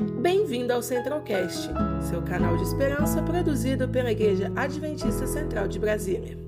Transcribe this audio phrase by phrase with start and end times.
[0.00, 1.68] Bem-vindo ao Centralcast,
[2.08, 6.38] seu canal de esperança produzido pela Igreja Adventista Central de Brasília.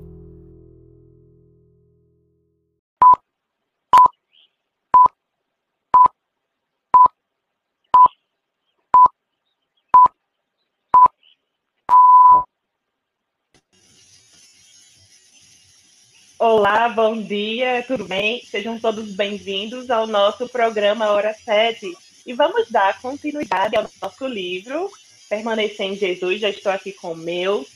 [16.38, 18.42] Olá, bom dia, tudo bem?
[18.46, 22.01] Sejam todos bem-vindos ao nosso programa Hora 7.
[22.24, 24.90] E vamos dar continuidade ao nosso livro,
[25.28, 26.40] Permanecer em Jesus.
[26.40, 27.66] Já estou aqui com o meu.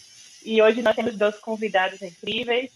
[0.45, 2.71] E hoje nós temos dois convidados incríveis.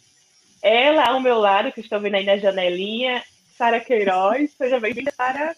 [0.62, 3.22] Ela ao meu lado, que estou vendo aí na janelinha,
[3.56, 4.50] Sara Queiroz.
[4.56, 5.54] Seja bem-vinda, Sara.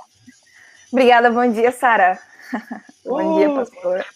[0.93, 2.19] Obrigada, bom dia, Sara.
[3.05, 3.39] bom Uh!
[3.39, 4.07] dia, pastor.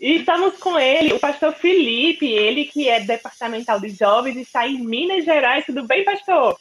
[0.00, 4.66] E estamos com ele, o pastor Felipe, ele que é departamental de jovens e está
[4.66, 5.66] em Minas Gerais.
[5.66, 6.56] Tudo bem, pastor?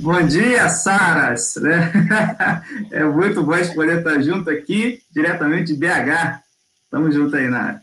[0.00, 1.56] Bom dia, Saras.
[1.56, 1.92] né?
[2.90, 6.40] É muito bom poder estar junto aqui, diretamente de BH.
[6.84, 7.82] Estamos juntos aí na área.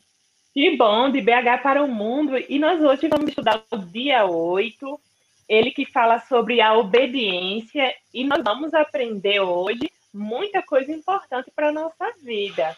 [0.54, 2.38] Que bom, de BH para o mundo.
[2.50, 5.00] E nós hoje vamos estudar o dia 8,
[5.48, 7.94] ele que fala sobre a obediência.
[8.14, 12.76] E nós vamos aprender hoje muita coisa importante para a nossa vida.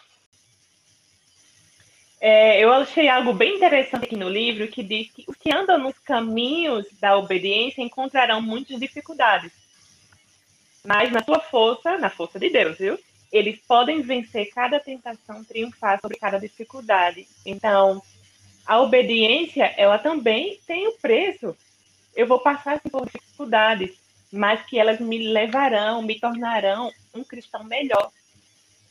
[2.24, 5.76] É, eu achei algo bem interessante aqui no livro que diz que os que andam
[5.76, 9.50] nos caminhos da obediência encontrarão muitas dificuldades.
[10.86, 12.96] Mas na sua força, na força de Deus, viu?
[13.32, 17.26] Eles podem vencer cada tentação, triunfar sobre cada dificuldade.
[17.44, 18.00] Então,
[18.64, 21.56] a obediência, ela também tem o preço.
[22.14, 23.98] Eu vou passar por dificuldades,
[24.32, 28.12] mas que elas me levarão, me tornarão um cristão melhor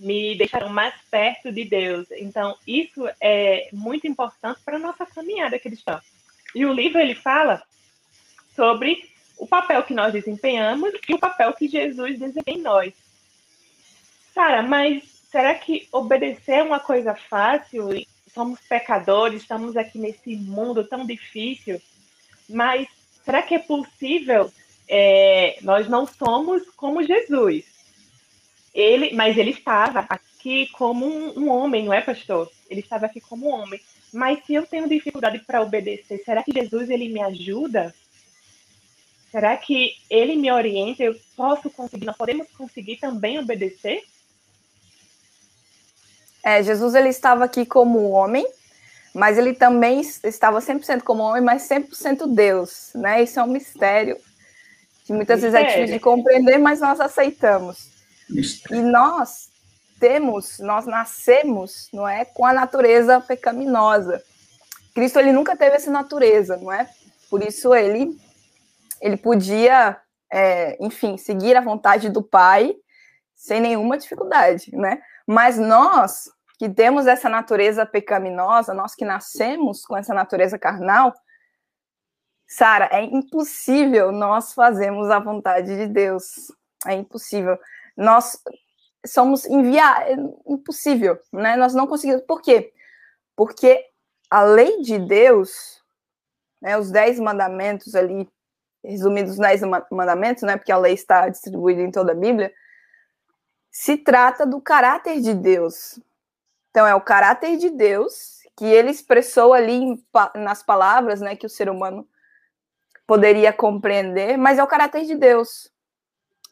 [0.02, 2.08] me deixarão mais perto de Deus.
[2.12, 6.02] Então, isso é muito importante para a nossa caminhada cristã.
[6.56, 7.62] E o livro ele fala
[8.56, 12.94] sobre o papel que nós desempenhamos e o papel que Jesus desempenha em nós.
[14.34, 17.90] Sara, mas será que obedecer é uma coisa fácil?
[18.34, 21.80] Somos pecadores, estamos aqui nesse mundo tão difícil,
[22.50, 22.88] mas
[23.24, 24.52] será que é possível?
[24.88, 27.81] É, nós não somos como Jesus.
[28.74, 32.50] Ele, mas ele estava aqui como um, um, homem, não é, pastor?
[32.70, 33.80] Ele estava aqui como um homem.
[34.14, 37.94] Mas se eu tenho dificuldade para obedecer, será que Jesus ele me ajuda?
[39.30, 41.04] Será que ele me orienta?
[41.04, 42.06] Eu posso conseguir?
[42.06, 44.04] Nós podemos conseguir também obedecer?
[46.44, 48.46] É, Jesus ele estava aqui como homem,
[49.14, 53.22] mas ele também estava 100% como homem, mas 100% Deus, né?
[53.22, 54.18] Isso é um mistério
[55.06, 55.52] que muitas mistério.
[55.52, 57.91] vezes é difícil de compreender, mas nós aceitamos.
[58.72, 59.50] E nós
[60.00, 64.24] temos, nós nascemos, não é, com a natureza pecaminosa.
[64.96, 66.90] Cristo ele nunca teve essa natureza, não é?
[67.30, 68.20] Por isso ele
[69.00, 69.98] ele podia,
[70.32, 72.76] é, enfim, seguir a vontade do Pai
[73.36, 75.02] sem nenhuma dificuldade, né?
[75.26, 81.12] Mas nós que temos essa natureza pecaminosa, nós que nascemos com essa natureza carnal,
[82.48, 86.52] Sara, é impossível nós fazermos a vontade de Deus.
[86.86, 87.58] É impossível
[88.02, 88.42] nós
[89.06, 90.08] somos enviar
[90.48, 91.56] impossível, né?
[91.56, 92.24] Nós não conseguimos.
[92.24, 92.74] Por quê?
[93.36, 93.86] Porque
[94.30, 95.82] a lei de Deus,
[96.62, 98.28] né, os dez mandamentos ali,
[98.84, 99.62] resumidos nos dez
[99.92, 100.58] mandamentos, né?
[100.58, 102.54] Porque a lei está distribuída em toda a Bíblia,
[103.70, 106.00] se trata do caráter de Deus.
[106.70, 110.04] Então é o caráter de Deus que ele expressou ali
[110.36, 112.08] nas palavras, né, que o ser humano
[113.08, 115.72] poderia compreender, mas é o caráter de Deus.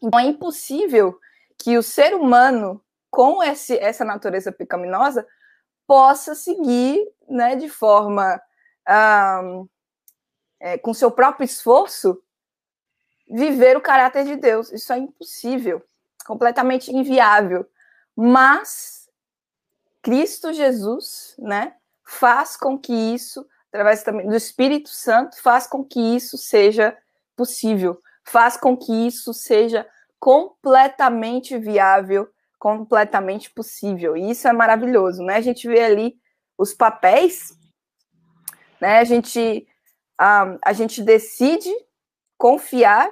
[0.01, 1.19] Então é impossível
[1.61, 5.27] que o ser humano, com esse, essa natureza pecaminosa,
[5.85, 8.41] possa seguir né, de forma.
[8.87, 9.67] Um,
[10.59, 12.21] é, com seu próprio esforço,
[13.29, 14.71] viver o caráter de Deus.
[14.71, 15.81] Isso é impossível,
[16.25, 17.69] completamente inviável.
[18.15, 19.09] Mas
[20.01, 25.99] Cristo Jesus, né, faz com que isso, através também do Espírito Santo, faz com que
[26.15, 26.97] isso seja
[27.35, 29.87] possível, faz com que isso seja
[30.19, 34.17] completamente viável, completamente possível.
[34.17, 35.37] E isso é maravilhoso, né?
[35.37, 36.19] A gente vê ali
[36.57, 37.57] os papéis,
[38.81, 38.99] né?
[38.99, 39.65] A gente,
[40.17, 41.73] a, a gente decide
[42.37, 43.09] confiar,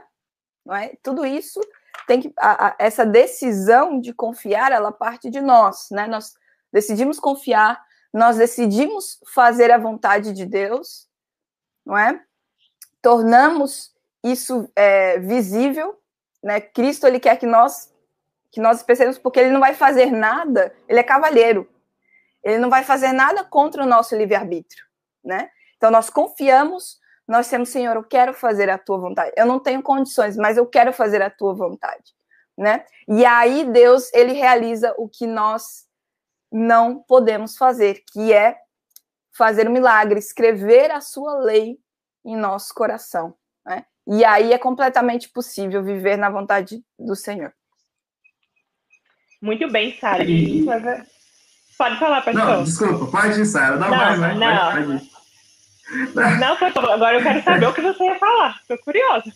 [0.66, 0.94] não é?
[1.02, 1.62] Tudo isso
[2.06, 6.08] tem que a, a, essa decisão de confiar, ela parte de nós, né?
[6.08, 6.34] Nós
[6.72, 7.82] decidimos confiar,
[8.14, 11.08] nós decidimos fazer a vontade de Deus,
[11.86, 12.22] não é?
[13.02, 15.98] Tornamos isso é, visível
[16.44, 16.62] né?
[16.62, 17.94] Cristo ele quer que nós
[18.50, 21.70] que nós pensemos porque ele não vai fazer nada, ele é cavalheiro.
[22.44, 24.86] Ele não vai fazer nada contra o nosso livre-arbítrio,
[25.24, 25.50] né?
[25.76, 26.98] Então nós confiamos,
[27.28, 29.34] nós temos, Senhor, eu quero fazer a tua vontade.
[29.36, 32.16] Eu não tenho condições, mas eu quero fazer a tua vontade.
[32.58, 32.86] né?
[33.08, 35.86] E aí Deus, ele realiza o que nós
[36.52, 38.58] não podemos fazer, que é
[39.32, 41.78] fazer um milagre, escrever a sua lei
[42.26, 43.37] em nosso coração?
[44.08, 47.52] E aí é completamente possível viver na vontade do Senhor.
[49.42, 50.24] Muito bem, Sara.
[50.24, 50.66] E...
[51.78, 52.46] Pode falar, pastor.
[52.46, 53.76] Não, desculpa, pode ir, Sara.
[53.76, 55.02] Não, não, vai, vai, não.
[56.14, 58.58] Vai, não, pastor, agora eu quero saber o que você ia falar.
[58.62, 59.32] Estou curiosa.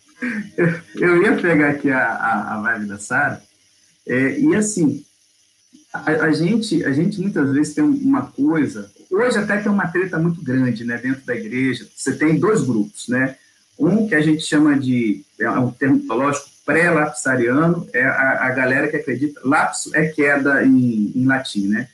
[0.58, 3.42] Eu, eu, ia pegar aqui a, a, a vibe da Sara.
[4.08, 5.06] É, e assim,
[5.94, 8.92] a, a, gente, a gente muitas vezes tem uma coisa.
[9.12, 11.88] Hoje até tem uma treta muito grande né, dentro da igreja.
[11.96, 13.38] Você tem dois grupos, né?
[13.82, 18.88] Um que a gente chama de, é um termo teológico, pré-lapsariano, é a, a, galera
[18.88, 21.88] que acredita, lapso é queda em, em latim, né?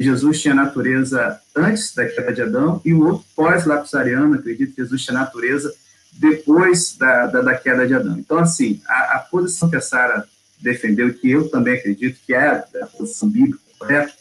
[0.00, 5.02] Jesus tinha natureza antes da queda de Adão, e o outro pós-lapsariano acredita que Jesus
[5.02, 5.72] tinha natureza
[6.14, 8.18] depois da, da, da, queda de Adão.
[8.18, 10.26] Então, assim, a, a posição que a Sara
[10.60, 14.12] defendeu, que eu também acredito que é a posição bíblica correta,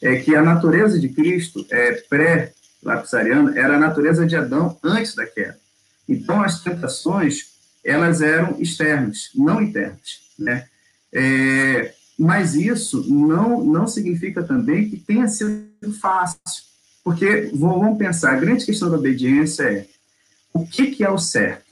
[0.00, 5.26] é que a natureza de Cristo é pré-lapsariana era a natureza de Adão antes da
[5.26, 5.61] queda.
[6.12, 7.52] Então, as tentações,
[7.84, 10.68] elas eram externas, não internas, né?
[11.12, 16.38] É, mas isso não, não significa também que tenha sido fácil,
[17.02, 19.86] porque vamos pensar, a grande questão da obediência é
[20.52, 21.64] o que, que é o certo?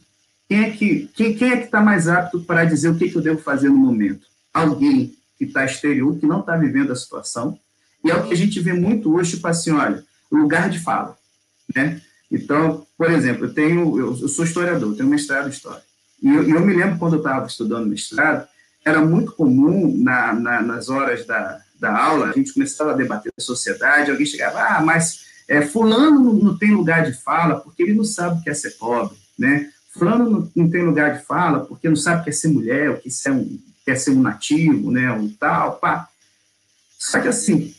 [0.48, 3.16] Quem é que quem, quem é que está mais apto para dizer o que, que
[3.16, 4.26] eu devo fazer no momento?
[4.52, 7.58] Alguém que está exterior, que não está vivendo a situação,
[8.04, 10.02] e é o que a gente vê muito hoje, tipo assim, olha,
[10.32, 11.16] lugar de fala,
[11.74, 12.00] né?
[12.30, 15.82] Então, por exemplo, eu tenho, eu, sou historiador, tenho mestrado em história,
[16.22, 18.46] e eu, eu me lembro quando eu estava estudando mestrado,
[18.84, 23.32] era muito comum na, na, nas horas da, da aula, a gente começava a debater
[23.36, 27.82] a sociedade, alguém chegava, ah, mas é, fulano não, não, tem lugar de fala porque
[27.82, 29.68] ele não sabe o que é ser pobre, né?
[29.92, 32.90] Fulano não, não tem lugar de fala porque não sabe o que é ser mulher,
[32.90, 36.08] o que é um, quer ser um nativo, né, um tal, pá.
[36.98, 37.74] Só que, assim,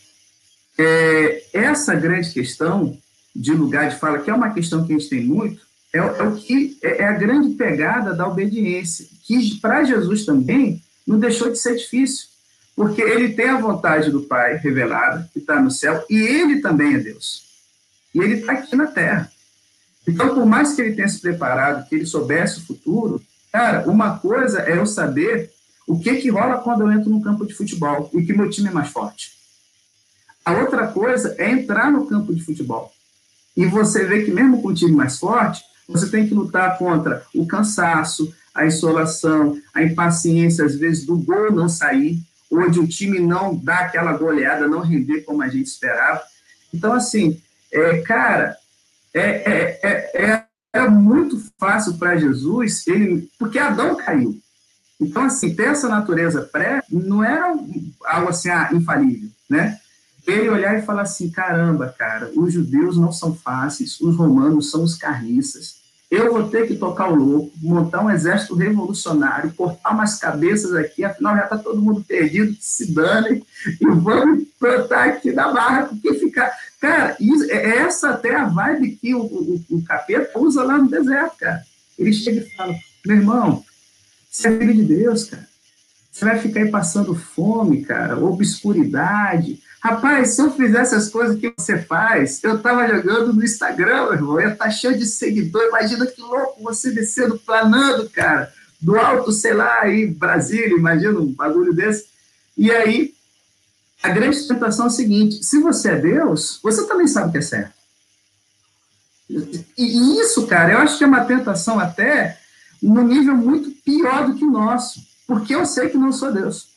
[0.77, 2.97] é, essa grande questão
[3.36, 5.62] de lugar de fala, que é uma questão que a gente tem muito,
[5.94, 10.81] é, é o que é, é a grande pegada da obediência, que para Jesus também
[11.06, 12.28] não deixou de ser difícil,
[12.75, 16.95] porque ele tem a vontade do Pai revelada, que está no céu, e ele também
[16.95, 17.44] é Deus.
[18.13, 19.31] E ele está aqui na Terra.
[20.07, 24.18] Então, por mais que ele tenha se preparado, que ele soubesse o futuro, cara, uma
[24.18, 25.51] coisa é eu saber
[25.88, 28.69] o que que rola quando eu entro no campo de futebol e que meu time
[28.69, 29.33] é mais forte.
[30.44, 32.92] A outra coisa é entrar no campo de futebol.
[33.56, 37.24] E você vê que mesmo com o time mais forte, você tem que lutar contra
[37.36, 42.19] o cansaço, a insolação, a impaciência, às vezes, do gol não sair,
[42.51, 46.21] onde o time não dá aquela goleada, não render como a gente esperava.
[46.74, 48.57] Então, assim, é, cara,
[49.13, 54.38] é, é, é, é, é muito fácil para Jesus, ele, porque Adão caiu.
[55.00, 57.56] Então, assim, ter essa natureza pré não era
[58.06, 59.80] algo assim, ah, infalível, né?
[60.27, 64.83] Ele olhar e falar assim, caramba, cara, os judeus não são fáceis, os romanos são
[64.83, 65.81] os carniças,
[66.12, 71.06] eu vou ter que tocar o louco, montar um exército revolucionário, cortar umas cabeças aqui,
[71.06, 73.41] afinal já está todo mundo perdido, se dane,
[73.79, 76.51] e vamos plantar aqui na barra, porque ficar.
[76.81, 80.77] Cara, isso, é, é essa até a vibe que o, o, o capeta usa lá
[80.77, 81.63] no deserto, cara.
[81.97, 82.75] Ele chega e fala:
[83.06, 83.63] meu irmão,
[84.29, 85.47] você é filho de Deus, cara.
[86.12, 91.52] Você vai ficar aí passando fome, cara, obscuridade, Rapaz, se eu fizesse as coisas que
[91.57, 95.64] você faz, eu tava jogando no Instagram, meu irmão, ia estar tá cheio de seguidor.
[95.64, 101.33] Imagina que louco você descendo, planando, cara, do alto, sei lá, aí, Brasília, imagina um
[101.33, 102.06] bagulho desse.
[102.56, 103.16] E aí,
[104.04, 107.40] a grande tentação é a seguinte: se você é Deus, você também sabe o que
[107.40, 107.73] é certo.
[109.78, 112.40] E isso, cara, eu acho que é uma tentação até
[112.81, 116.68] num nível muito pior do que o nosso, porque eu sei que não sou Deus.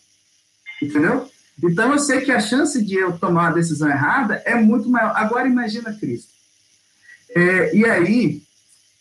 [0.81, 1.29] Entendeu?
[1.63, 5.13] Então, eu sei que a chance de eu tomar uma decisão errada é muito maior.
[5.17, 6.33] Agora, imagina Cristo.
[7.35, 8.43] É, e aí,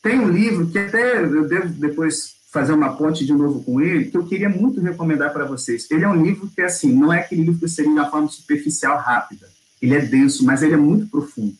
[0.01, 4.05] tem um livro que até eu devo depois fazer uma ponte de novo com ele,
[4.05, 5.89] que eu queria muito recomendar para vocês.
[5.89, 8.97] Ele é um livro que, assim, não é aquele livro que seria uma forma superficial,
[8.99, 9.49] rápida.
[9.81, 11.55] Ele é denso, mas ele é muito profundo.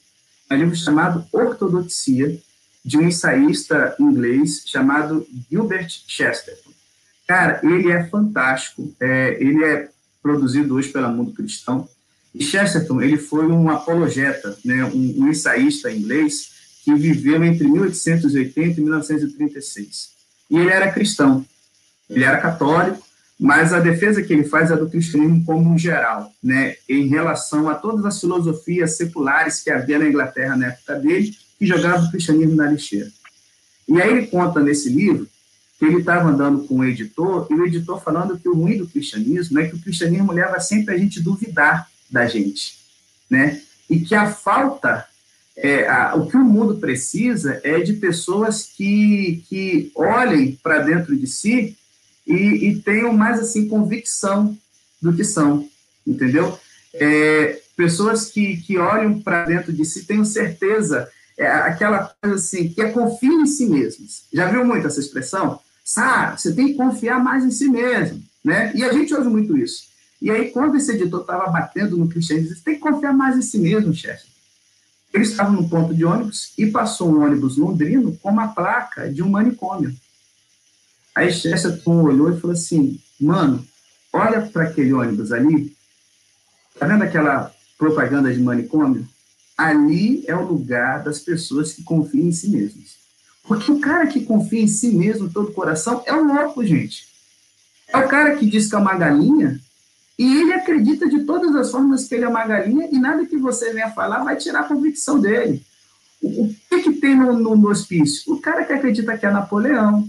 [0.50, 2.40] É um livro chamado Ortodoxia,
[2.86, 6.72] de um ensaísta inglês chamado Gilbert Chesterton.
[7.26, 8.94] Cara, ele é fantástico.
[9.00, 9.90] É, ele é
[10.24, 11.88] produzido hoje pela Mundo Cristão.
[12.34, 16.52] E Chesterton, ele foi um apologeta, né, um, um ensaísta inglês
[16.84, 20.10] que viveu entre 1880 e 1936.
[20.50, 21.46] E ele era cristão,
[22.10, 23.04] ele era católico,
[23.40, 27.70] mas a defesa que ele faz é do cristianismo como um geral, né, em relação
[27.70, 32.12] a todas as filosofias seculares que havia na Inglaterra na época dele, que jogavam o
[32.12, 33.12] cristianismo na lixeira.
[33.88, 35.28] E aí ele conta nesse livro
[35.86, 39.60] ele estava andando com o editor, e o editor falando que o ruim do cristianismo
[39.60, 42.78] é que o cristianismo leva sempre a gente duvidar da gente,
[43.30, 43.62] né?
[43.90, 45.06] E que a falta,
[45.56, 51.16] é, a, o que o mundo precisa é de pessoas que, que olhem para dentro
[51.16, 51.76] de si
[52.26, 52.34] e,
[52.70, 54.58] e, tenham mais, assim, convicção
[55.02, 55.68] do que são,
[56.08, 56.58] entendeu?
[56.94, 62.70] É, pessoas que, que olham para dentro de si tenham certeza, é, aquela coisa assim,
[62.70, 64.24] que é confia em si mesmos.
[64.32, 65.60] Já viu muito essa expressão?
[65.94, 68.72] Sara, você tem que confiar mais em si mesmo, né?
[68.74, 69.84] E a gente ouve muito isso.
[70.20, 73.44] E aí, quando esse editor estava batendo no cristianismo, você tem que confiar mais em
[73.44, 74.26] si mesmo, chefe.
[75.14, 79.22] Ele estava no ponto de ônibus e passou um ônibus londrino com uma placa de
[79.22, 79.96] um manicômio.
[81.14, 83.64] Aí Chesterton olhou e falou assim, mano,
[84.12, 85.76] olha para aquele ônibus ali,
[86.80, 89.08] tá vendo aquela propaganda de manicômio?
[89.56, 93.03] Ali é o lugar das pessoas que confiam em si mesmas.
[93.48, 97.08] Porque o cara que confia em si mesmo, todo o coração, é um louco, gente.
[97.88, 99.60] É o cara que diz que é uma galinha
[100.18, 103.38] e ele acredita de todas as formas que ele é uma galinha e nada que
[103.38, 105.64] você venha falar vai tirar a convicção dele.
[106.22, 108.34] O, o que, que tem no, no, no hospício?
[108.34, 110.08] O cara que acredita que é Napoleão,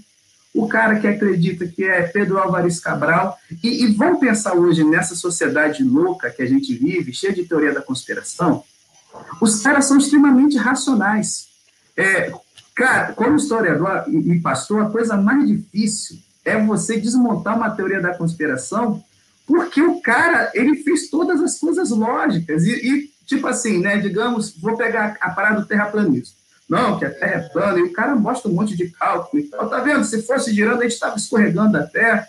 [0.54, 3.36] o cara que acredita que é Pedro Álvares Cabral.
[3.62, 7.72] E, e vamos pensar hoje nessa sociedade louca que a gente vive, cheia de teoria
[7.72, 8.62] da conspiração.
[9.40, 11.48] Os caras são extremamente racionais.
[11.96, 12.32] É,
[12.74, 18.14] Cara, como historiador e pastor, a coisa mais difícil é você desmontar uma teoria da
[18.14, 19.02] conspiração,
[19.46, 22.64] porque o cara, ele fez todas as coisas lógicas.
[22.64, 26.34] E, e tipo assim, né, digamos, vou pegar a parada do terraplanismo.
[26.68, 29.46] Não, que a Terra é plana, e o cara mostra um monte de cálculo e
[29.46, 29.68] tal.
[29.68, 30.04] Tá vendo?
[30.04, 32.26] Se fosse girando, a gente estava escorregando da Terra.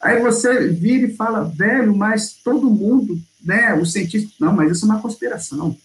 [0.00, 4.86] Aí você vira e fala, velho, mas todo mundo, né, os cientistas, não, mas isso
[4.86, 5.76] é uma conspiração.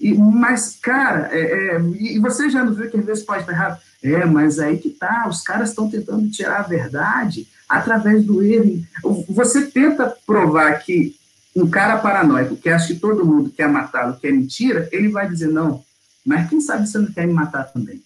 [0.00, 3.52] E, mas, cara, é, é, e você já não viu que às vezes pode estar
[3.52, 3.80] errado?
[4.02, 8.84] É, mas aí que tá, os caras estão tentando tirar a verdade através do erro.
[9.28, 11.16] Você tenta provar que
[11.54, 15.28] um cara paranoico que acha que todo mundo quer matá-lo, que é mentira, ele vai
[15.28, 15.84] dizer não,
[16.24, 18.00] mas quem sabe você não quer me matar também?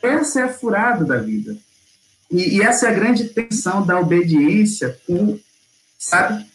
[0.00, 1.56] Essa é a furada da vida.
[2.30, 5.38] E, e essa é a grande tensão da obediência com,
[5.98, 6.46] sabe,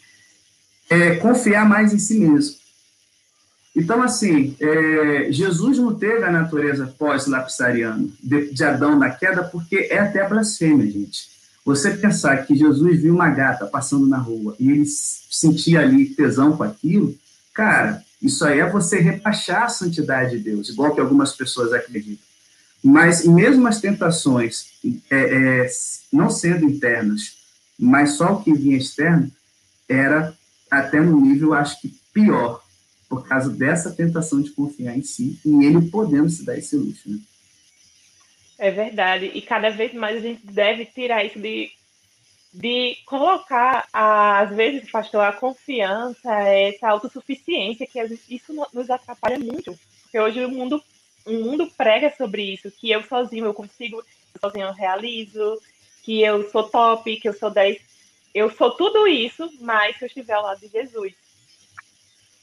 [0.89, 2.60] é, confiar mais em si mesmo.
[3.75, 9.87] Então, assim, é, Jesus não teve a natureza pós-lapsariana de, de, Adão na queda, porque
[9.89, 11.29] é até blasfêmia, gente.
[11.63, 16.57] Você pensar que Jesus viu uma gata passando na rua e ele sentia ali tesão
[16.57, 17.15] com aquilo,
[17.53, 22.25] cara, isso aí é você rebaixar a santidade de Deus, igual que algumas pessoas acreditam.
[22.83, 24.65] Mas mesmo as tentações,
[25.09, 25.69] é, é,
[26.11, 27.37] não sendo internas,
[27.79, 29.31] mas só o que vinha externo,
[29.87, 30.33] era
[30.69, 32.61] até no nível, acho que pior,
[33.11, 37.09] por causa dessa tentação de confiar em si e ele podendo se dar esse luxo.
[37.09, 37.19] Né?
[38.57, 39.25] É verdade.
[39.33, 41.69] E cada vez mais a gente deve tirar isso de,
[42.53, 47.99] de colocar, às vezes, pastor, a confiança, essa autossuficiência, que
[48.29, 49.77] isso nos atrapalha muito.
[50.03, 50.81] Porque hoje o mundo,
[51.25, 55.61] o mundo prega sobre isso, que eu sozinho eu consigo, eu sozinho eu realizo,
[56.01, 57.77] que eu sou top, que eu sou 10.
[58.33, 61.13] Eu sou tudo isso, mas se eu estiver ao lado de Jesus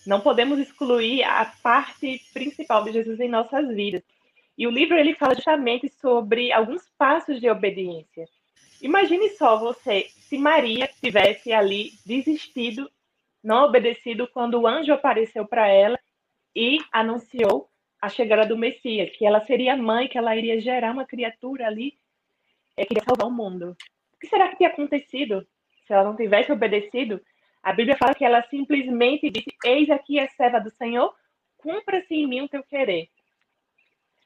[0.07, 4.03] não podemos excluir a parte principal de Jesus em nossas vidas.
[4.57, 8.27] E o livro ele fala justamente sobre alguns passos de obediência.
[8.81, 12.91] Imagine só você, se Maria tivesse ali desistido,
[13.43, 15.99] não obedecido quando o anjo apareceu para ela
[16.55, 17.69] e anunciou
[18.01, 21.99] a chegada do Messias, que ela seria mãe, que ela iria gerar uma criatura ali
[22.77, 23.77] é, que iria salvar o mundo.
[24.15, 25.47] O que será que teria acontecido
[25.87, 27.21] se ela não tivesse obedecido?
[27.63, 31.15] A Bíblia fala que ela simplesmente disse: Eis aqui a serva do Senhor,
[31.57, 33.09] cumpra-se em mim o teu querer.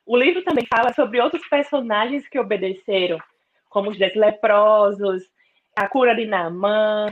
[0.04, 3.18] O livro também fala sobre outros personagens que obedeceram,
[3.68, 5.22] como os dez leprosos,
[5.76, 7.06] a cura de Naamã.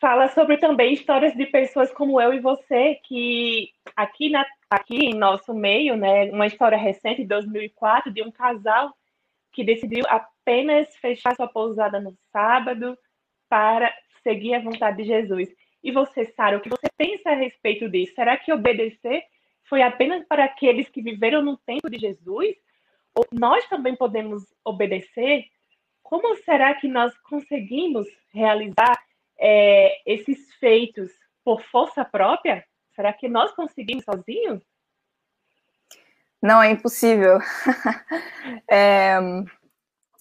[0.00, 5.14] Fala sobre também histórias de pessoas como eu e você, que aqui, na, aqui em
[5.14, 8.92] nosso meio, né, uma história recente, de 2004, de um casal
[9.52, 12.96] que decidiu apenas fechar sua pousada no sábado
[13.48, 15.48] para seguir a vontade de Jesus.
[15.82, 18.14] E você, Sara, o que você pensa a respeito disso?
[18.14, 19.22] Será que obedecer
[19.68, 22.56] foi apenas para aqueles que viveram no tempo de Jesus?
[23.14, 25.44] Ou nós também podemos obedecer?
[26.02, 28.98] Como será que nós conseguimos realizar
[29.38, 31.10] é, esses feitos
[31.44, 32.64] por força própria?
[32.94, 34.62] Será que nós conseguimos sozinhos?
[36.40, 37.38] Não, é impossível.
[38.70, 39.18] é,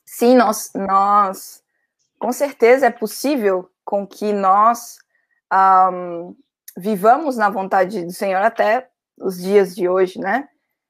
[0.06, 1.64] sim, nós, nós,
[2.20, 4.98] com certeza é possível com que nós
[5.94, 6.36] um,
[6.76, 10.50] vivamos na vontade do Senhor até os dias de hoje, né?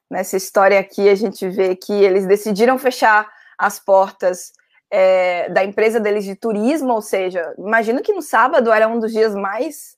[0.10, 4.52] Nessa história aqui, a gente vê que eles decidiram fechar as portas
[4.90, 9.12] é, da empresa deles de turismo, ou seja, imagino que no sábado era um dos
[9.12, 9.96] dias mais,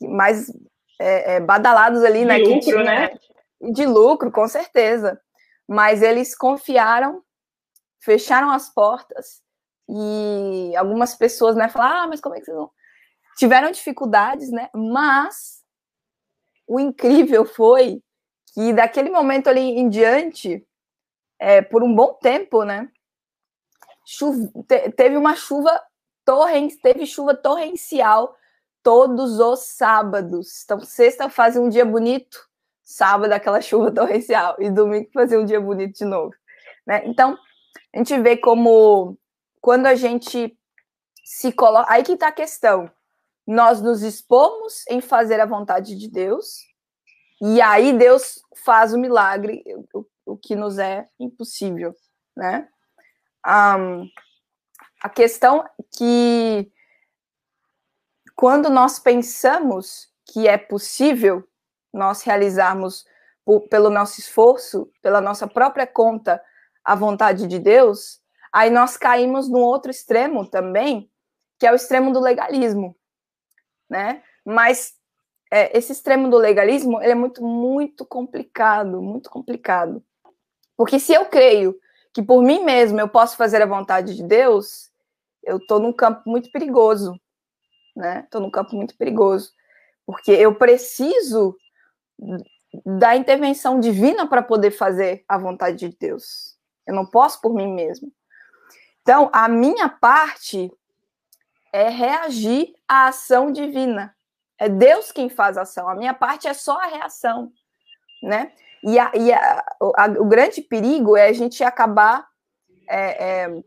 [0.00, 0.48] mais
[1.00, 2.38] é, é, badalados ali, de né?
[2.38, 3.10] Lucro, tinha, né?
[3.72, 5.20] De lucro, com certeza.
[5.68, 7.22] Mas eles confiaram,
[8.00, 9.44] fecharam as portas
[9.88, 12.70] e algumas pessoas, né, falaram, ah, mas como é que vocês vão?
[13.36, 14.68] Tiveram dificuldades, né?
[14.74, 15.62] Mas
[16.66, 18.02] o incrível foi
[18.54, 20.66] que daquele momento ali em diante,
[21.38, 22.88] é, por um bom tempo, né?
[24.04, 25.80] Chuva, te, teve uma chuva
[26.24, 28.34] torren, teve chuva torrencial
[28.82, 30.62] todos os sábados.
[30.64, 32.38] Então, sexta fazia um dia bonito,
[32.82, 36.32] sábado aquela chuva torrencial e domingo fazia um dia bonito de novo.
[36.86, 37.02] Né?
[37.04, 37.36] Então,
[37.94, 39.18] a gente vê como
[39.66, 40.56] quando a gente
[41.24, 41.92] se coloca.
[41.92, 42.88] Aí que está a questão.
[43.44, 46.60] Nós nos expomos em fazer a vontade de Deus,
[47.42, 51.92] e aí Deus faz o milagre, o, o que nos é impossível,
[52.36, 52.68] né?
[53.44, 54.08] Um,
[55.02, 55.68] a questão
[55.98, 56.70] que
[58.36, 61.42] quando nós pensamos que é possível
[61.92, 63.04] nós realizarmos
[63.44, 66.40] por, pelo nosso esforço, pela nossa própria conta,
[66.84, 68.24] a vontade de Deus,
[68.56, 71.10] aí nós caímos num outro extremo também,
[71.58, 72.96] que é o extremo do legalismo,
[73.86, 74.22] né?
[74.46, 74.94] Mas
[75.50, 80.02] é, esse extremo do legalismo ele é muito, muito complicado, muito complicado.
[80.74, 81.78] Porque se eu creio
[82.14, 84.90] que por mim mesmo eu posso fazer a vontade de Deus,
[85.44, 87.20] eu estou num campo muito perigoso,
[87.94, 88.22] né?
[88.24, 89.52] Estou num campo muito perigoso,
[90.06, 91.54] porque eu preciso
[92.86, 96.56] da intervenção divina para poder fazer a vontade de Deus.
[96.86, 98.10] Eu não posso por mim mesmo.
[99.06, 100.68] Então, a minha parte
[101.72, 104.12] é reagir à ação divina.
[104.58, 105.88] É Deus quem faz a ação.
[105.88, 107.52] A minha parte é só a reação,
[108.20, 108.50] né?
[108.82, 109.64] E, a, e a,
[109.96, 112.26] a, o grande perigo é a gente acabar
[112.88, 113.62] é, é,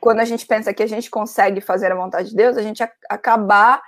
[0.00, 2.82] quando a gente pensa que a gente consegue fazer a vontade de Deus, a gente
[3.10, 3.82] acabar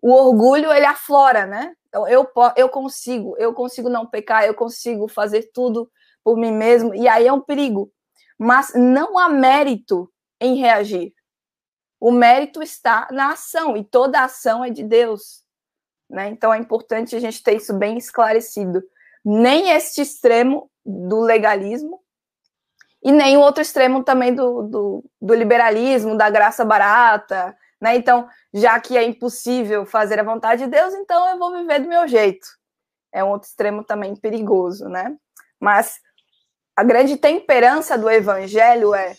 [0.00, 1.74] o orgulho ele aflora, né?
[1.90, 2.26] Então eu
[2.56, 5.90] eu consigo, eu consigo não pecar, eu consigo fazer tudo
[6.24, 7.92] por mim mesmo e aí é um perigo.
[8.38, 11.14] Mas não há mérito em reagir.
[12.00, 15.42] O mérito está na ação e toda ação é de Deus,
[16.10, 16.28] né?
[16.28, 18.82] Então é importante a gente ter isso bem esclarecido.
[19.24, 22.02] Nem este extremo do legalismo
[23.02, 27.96] e nem o outro extremo também do, do, do liberalismo, da graça barata, né?
[27.96, 31.88] Então, já que é impossível fazer a vontade de Deus, então eu vou viver do
[31.88, 32.46] meu jeito.
[33.12, 35.14] É um outro extremo também perigoso, né?
[35.60, 36.00] Mas
[36.76, 39.16] a grande temperança do evangelho é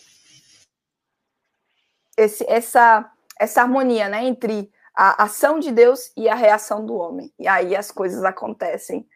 [2.16, 7.32] esse, essa, essa harmonia né, entre a ação de Deus e a reação do homem.
[7.38, 9.06] E aí as coisas acontecem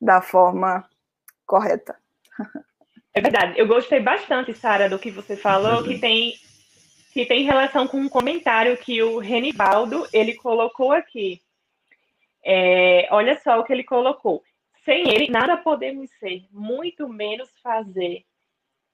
[0.00, 0.88] da forma
[1.44, 1.96] correta.
[3.12, 3.58] É verdade.
[3.58, 6.34] Eu gostei bastante, Sara, do que você falou, que tem
[7.12, 11.40] que tem relação com um comentário que o Renivaldo ele colocou aqui.
[12.44, 14.44] É, olha só o que ele colocou.
[14.86, 18.24] Sem ele, nada podemos ser, muito menos fazer.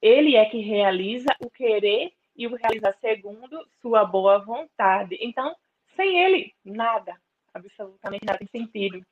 [0.00, 5.18] Ele é que realiza o querer e o realiza segundo sua boa vontade.
[5.20, 5.54] Então,
[5.94, 7.14] sem ele, nada,
[7.52, 9.04] absolutamente nada tem sentido.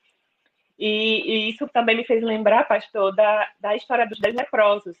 [0.77, 4.97] E, e, isso também me fez lembrar, pastor, da, da história dos dez leprosos.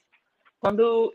[0.59, 1.11] Quando,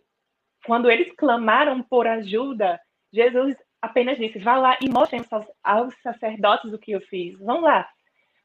[0.67, 2.81] quando eles clamaram por ajuda,
[3.13, 5.25] Jesus apenas disse: vá lá e mostrem
[5.63, 7.39] aos sacerdotes o que eu fiz.
[7.39, 7.89] Vão lá.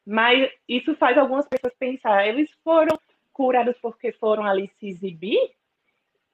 [0.05, 2.99] Mas isso faz algumas pessoas pensar: eles foram
[3.31, 5.39] curados porque foram ali se exibir?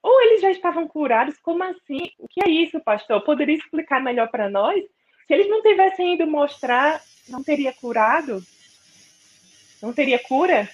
[0.01, 1.38] Ou eles já estavam curados?
[1.41, 2.12] Como assim?
[2.17, 3.21] O que é isso, pastor?
[3.21, 4.82] Poderia explicar melhor para nós?
[5.27, 8.41] Se eles não tivessem ido mostrar, não teria curado?
[9.82, 10.69] Não teria cura?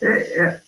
[0.00, 0.62] É, é.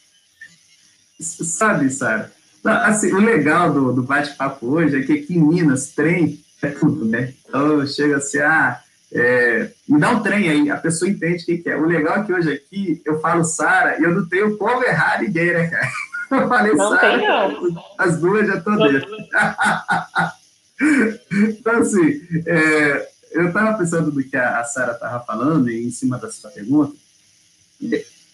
[1.19, 2.31] Sabe, Sara?
[2.65, 7.05] Assim, o legal do, do bate-papo hoje é que aqui em Minas, trem é tudo,
[7.05, 7.35] né?
[7.47, 8.83] Então, chega assim, ah,
[9.15, 11.77] é, me dá um trem aí, a pessoa entende o que, que, é.
[11.77, 15.23] O legal é que hoje aqui eu falo Sara e eu não tenho como errar
[15.23, 15.89] ninguém, né, cara?
[16.31, 17.53] Eu falei Sara,
[17.99, 19.09] as duas já estão dentro.
[21.31, 25.91] então, assim, é, eu estava pensando do que a, a Sara estava falando, e em
[25.93, 26.97] cima da sua pergunta,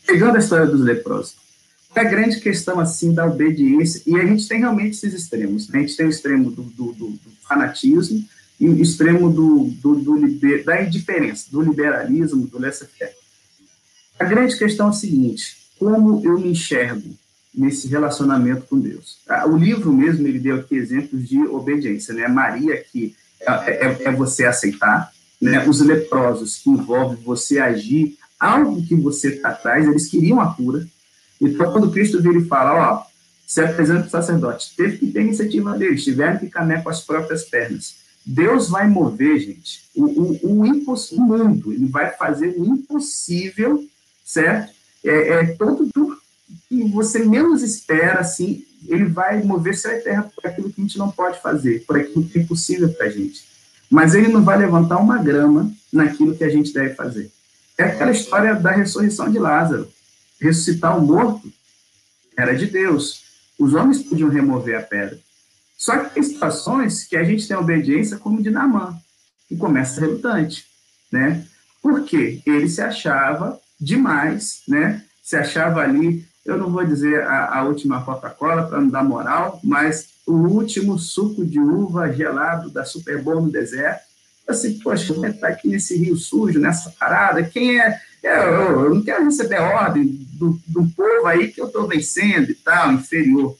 [0.06, 1.34] pegando a história dos leprosos.
[1.94, 5.68] É a grande questão, assim, da obediência, e a gente tem realmente esses extremos.
[5.68, 5.80] Né?
[5.80, 8.24] A gente tem o extremo do, do, do, do fanatismo
[8.60, 13.14] extremo do, do, do da indiferença, do liberalismo, do laissez-faire.
[14.18, 17.16] A grande questão é a seguinte, como eu me enxergo
[17.54, 19.18] nesse relacionamento com Deus?
[19.26, 22.28] Ah, o livro mesmo, ele deu aqui exemplos de obediência, né?
[22.28, 25.66] Maria, que é, é, é você aceitar, né?
[25.66, 30.86] Os leprosos, que envolve você agir algo que você está atrás, eles queriam a cura.
[31.40, 33.10] Então, quando Cristo vira e fala, ó,
[33.46, 34.76] se apresenta para o sacerdote.
[34.76, 37.96] Teve que ter iniciativa deles, tiveram que caminhar com as próprias pernas.
[38.24, 43.84] Deus vai mover, gente, o, o, o, o mundo, ele vai fazer o impossível,
[44.24, 44.72] certo?
[45.04, 46.20] É, é todo, tudo
[46.68, 50.98] que você menos espera, assim, ele vai mover céu terra por aquilo que a gente
[50.98, 53.44] não pode fazer, por aquilo que é impossível para a gente.
[53.90, 57.30] Mas ele não vai levantar uma grama naquilo que a gente deve fazer.
[57.76, 59.88] É aquela história da ressurreição de Lázaro.
[60.40, 61.52] Ressuscitar o morto
[62.36, 63.24] era de Deus.
[63.58, 65.18] Os homens podiam remover a pedra.
[65.80, 68.94] Só que tem situações que a gente tem obediência como de Namã,
[69.48, 70.66] que começa relutante,
[71.10, 71.46] né?
[71.80, 75.02] Porque ele se achava demais, né?
[75.22, 79.58] Se achava ali eu não vou dizer a, a última Coca-Cola para não dar moral,
[79.64, 84.02] mas o último suco de uva gelado da Super Bowl no deserto.
[84.46, 87.42] Assim, poxa, como é que tá aqui nesse rio sujo, nessa parada?
[87.42, 87.98] Quem é?
[88.22, 92.50] Eu, eu, eu não quero receber ordem do, do povo aí que eu estou vencendo
[92.50, 93.56] e tal, inferior.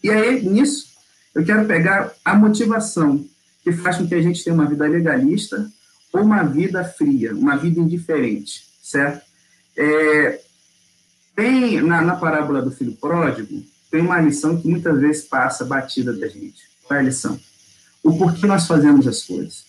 [0.00, 0.93] E aí, nisso,
[1.34, 3.24] eu quero pegar a motivação
[3.62, 5.70] que faz com que a gente tenha uma vida legalista
[6.12, 9.24] ou uma vida fria, uma vida indiferente, certo?
[9.76, 10.40] É,
[11.34, 16.12] tem, na, na parábola do filho pródigo, tem uma lição que muitas vezes passa batida
[16.12, 16.62] da gente.
[16.84, 17.40] Qual é a lição?
[18.02, 19.64] O porquê nós fazemos as coisas.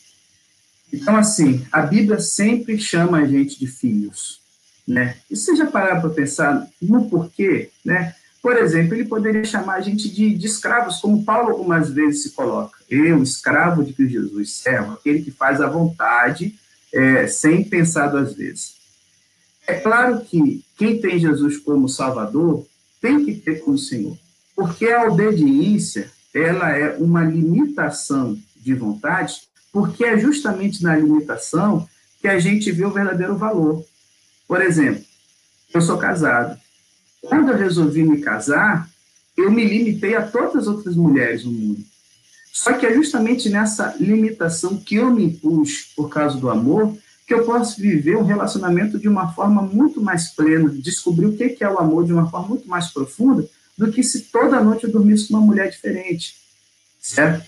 [0.91, 4.39] Então, assim, a Bíblia sempre chama a gente de filhos,
[4.87, 5.17] né?
[5.29, 8.15] E você já pararam para pensar no porquê, né?
[8.45, 12.29] Por exemplo, ele poderia chamar a gente de, de, escravos, como Paulo algumas vezes se
[12.29, 12.77] coloca.
[12.87, 16.53] Eu, escravo de Cristo Jesus, servo, aquele que faz a vontade
[16.93, 18.75] é, sem pensar duas vezes.
[19.65, 22.67] É claro que quem tem Jesus como Salvador
[23.01, 24.15] tem que ter como Senhor,
[24.55, 29.41] porque a obediência ela é uma limitação de vontade,
[29.73, 31.89] porque é justamente na limitação
[32.21, 33.83] que a gente vê o verdadeiro valor.
[34.47, 35.03] Por exemplo,
[35.73, 36.63] eu sou casado.
[37.27, 38.89] Quando eu resolvi me casar,
[39.35, 41.83] eu me limitei a todas as outras mulheres no mundo.
[42.51, 46.95] Só que é justamente nessa limitação que eu me impus por causa do amor
[47.27, 51.57] que eu posso viver um relacionamento de uma forma muito mais plena, descobrir o que
[51.59, 54.91] é o amor de uma forma muito mais profunda do que se toda noite eu
[54.91, 56.35] dormisse com uma mulher diferente,
[56.99, 57.45] certo?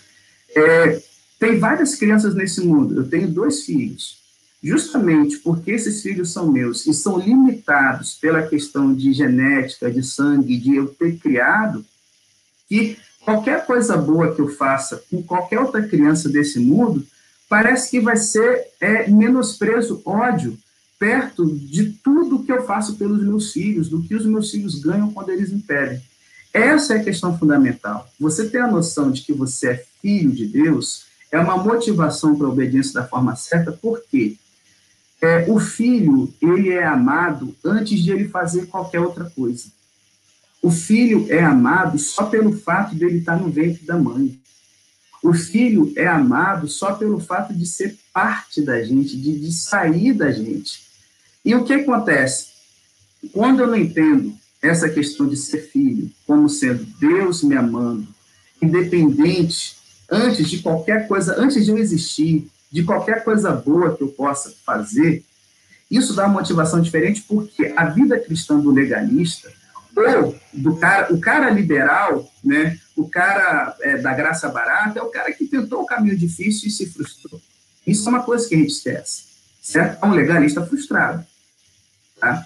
[0.56, 1.02] É,
[1.40, 4.18] tem várias crianças nesse mundo, eu tenho dois filhos.
[4.62, 10.58] Justamente porque esses filhos são meus e são limitados pela questão de genética, de sangue,
[10.58, 11.86] de eu ter criado,
[12.68, 17.06] que qualquer coisa boa que eu faça com qualquer outra criança desse mundo
[17.48, 20.58] parece que vai ser é, menosprezo, ódio,
[21.00, 25.12] perto de tudo que eu faço pelos meus filhos, do que os meus filhos ganham
[25.12, 26.02] quando eles me pedem.
[26.52, 28.10] Essa é a questão fundamental.
[28.20, 32.48] Você ter a noção de que você é filho de Deus é uma motivação para
[32.48, 34.36] a obediência da forma certa, porque
[35.22, 39.66] é, o filho ele é amado antes de ele fazer qualquer outra coisa.
[40.62, 44.40] O filho é amado só pelo fato de ele estar no ventre da mãe.
[45.24, 50.14] O filho é amado só pelo fato de ser parte da gente, de, de sair
[50.14, 50.84] da gente.
[51.44, 52.48] E o que acontece?
[53.32, 58.08] Quando eu não entendo essa questão de ser filho como sendo Deus me amando,
[58.62, 59.76] independente,
[60.10, 64.54] antes de qualquer coisa, antes de eu existir, de qualquer coisa boa que eu possa
[64.66, 65.24] fazer,
[65.90, 69.52] isso dá uma motivação diferente porque a vida cristã do legalista,
[69.96, 75.10] ou do cara, o cara liberal, né, o cara é, da graça barata, é o
[75.10, 77.42] cara que tentou o caminho difícil e se frustrou.
[77.86, 79.24] Isso é uma coisa que a gente esquece,
[79.62, 80.04] certo?
[80.04, 81.26] É um legalista frustrado.
[82.20, 82.46] Tá?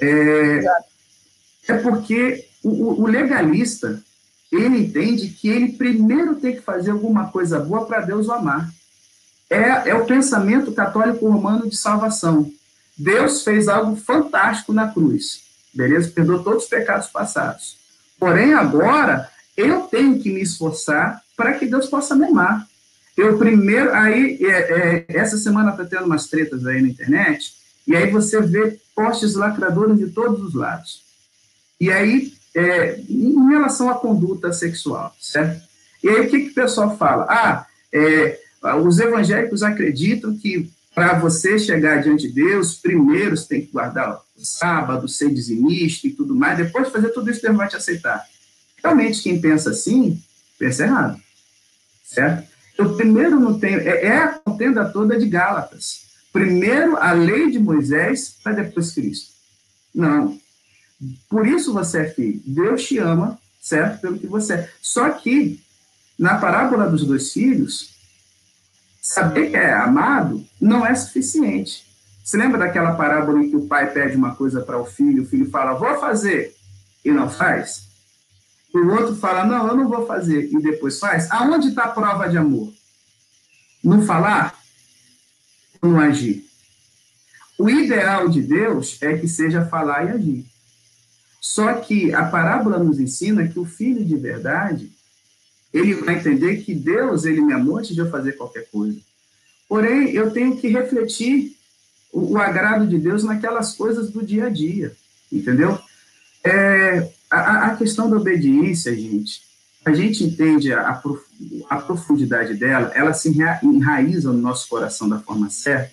[0.00, 0.64] É,
[1.68, 4.02] é porque o, o legalista,
[4.50, 8.70] ele entende que ele primeiro tem que fazer alguma coisa boa para Deus o amar.
[9.48, 12.50] É, é o pensamento católico romano de salvação.
[12.96, 15.42] Deus fez algo fantástico na cruz,
[15.74, 16.10] beleza?
[16.10, 17.76] Perdoou todos os pecados passados.
[18.18, 22.66] Porém, agora, eu tenho que me esforçar para que Deus possa me amar.
[23.16, 27.54] Eu primeiro, aí, é, é, essa semana está tendo umas tretas aí na internet,
[27.86, 31.02] e aí você vê postes lacradores de todos os lados.
[31.80, 35.62] E aí, é, em relação à conduta sexual, certo?
[36.02, 37.26] E aí, o que, que o pessoal fala?
[37.28, 43.60] Ah, é, os evangélicos acreditam que para você chegar diante de Deus, primeiro você tem
[43.60, 47.56] que guardar o sábado, ser dizimista e tudo mais, depois de fazer tudo isso, Deus
[47.56, 48.24] vai te aceitar.
[48.82, 50.22] Realmente, quem pensa assim,
[50.58, 51.20] pensa errado.
[52.02, 52.48] Certo?
[52.78, 53.80] Eu primeiro não tenho.
[53.80, 56.06] É, é a contenda toda de Gálatas.
[56.32, 59.32] Primeiro a lei de Moisés, para depois Cristo.
[59.94, 60.38] Não.
[61.28, 62.40] Por isso você é filho.
[62.46, 64.00] Deus te ama, certo?
[64.00, 64.70] Pelo que você é.
[64.80, 65.60] Só que,
[66.18, 67.95] na parábola dos dois filhos,
[69.06, 71.86] saber que é amado não é suficiente.
[72.24, 75.26] Você lembra daquela parábola em que o pai pede uma coisa para o filho, o
[75.26, 76.54] filho fala, vou fazer,
[77.04, 77.86] e não faz?
[78.74, 81.30] O outro fala, não, eu não vou fazer, e depois faz.
[81.30, 82.72] Aonde está a prova de amor?
[83.82, 84.58] No falar
[85.80, 86.44] no agir?
[87.56, 90.46] O ideal de Deus é que seja falar e agir.
[91.40, 94.90] Só que a parábola nos ensina que o filho de verdade,
[95.76, 98.98] ele vai entender que Deus, ele me amou antes de eu fazer qualquer coisa.
[99.68, 101.56] Porém, eu tenho que refletir
[102.12, 104.94] o, o agrado de Deus naquelas coisas do dia a dia,
[105.30, 105.78] entendeu?
[106.44, 109.42] É, a, a, questão da obediência, gente,
[109.84, 111.02] a gente entende a,
[111.68, 113.28] a profundidade dela, ela se
[113.62, 115.92] enraiza no nosso coração da forma certa,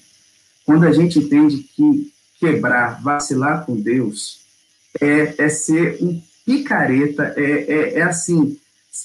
[0.66, 4.42] quando a gente entende que quebrar, vacilar com Deus,
[5.02, 8.58] é, é ser um picareta, é, é, é assim,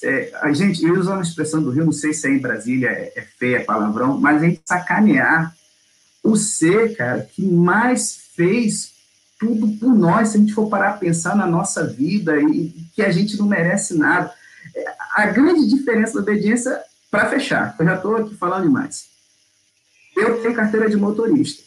[0.03, 3.13] é, a gente, uso uma expressão do Rio, não sei se é em Brasília, é,
[3.17, 5.55] é feia, palavrão, mas a gente sacanear
[6.23, 8.93] o ser, cara, que mais fez
[9.39, 13.03] tudo por nós, se a gente for parar a pensar na nossa vida e que
[13.03, 14.33] a gente não merece nada.
[14.75, 19.07] É, a grande diferença da obediência, para fechar, eu já estou aqui falando demais.
[20.17, 21.63] Eu tenho carteira de motorista.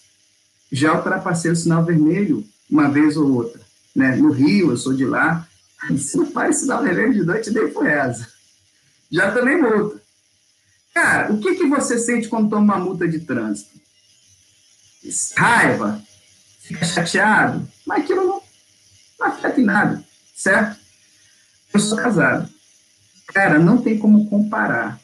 [0.72, 3.62] Já ultrapassei o sinal vermelho uma vez ou outra.
[3.96, 4.16] Né?
[4.16, 5.48] No Rio, eu sou de lá.
[5.98, 8.28] Se não faz sinal vermelho de noite, nem por essa.
[9.12, 10.02] Já tomei multa.
[10.94, 13.80] Cara, o que, que você sente quando toma uma multa de trânsito?
[15.36, 16.02] Raiva,
[16.60, 18.42] fica chateado, mas aquilo não,
[19.20, 20.04] não afeta em nada,
[20.36, 20.80] certo?
[21.74, 22.50] Eu sou casado.
[23.28, 25.00] Cara, não tem como comparar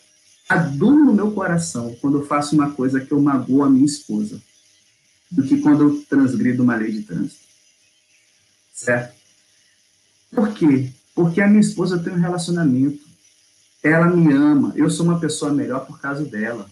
[0.48, 3.86] a dor no meu coração quando eu faço uma coisa que eu magoo a minha
[3.86, 4.42] esposa
[5.32, 7.40] do que quando eu transgrido uma lei de trânsito.
[8.74, 9.17] Certo?
[10.32, 10.92] Por quê?
[11.16, 13.00] Porque a minha esposa tem um relacionamento.
[13.84, 14.74] Ela me ama.
[14.76, 16.70] Eu sou uma pessoa melhor por causa dela.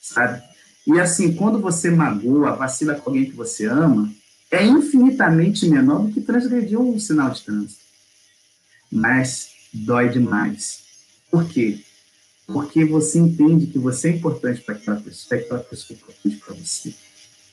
[0.00, 0.42] Sabe?
[0.86, 4.12] E assim, quando você magoa, vacila com alguém que você ama,
[4.50, 7.80] é infinitamente menor do que transgredir um sinal de trânsito.
[8.90, 10.80] Mas dói demais.
[11.30, 11.80] Por quê?
[12.46, 16.54] Porque você entende que você é importante para aquela pessoa, aquela pessoa é importante para
[16.54, 16.94] você.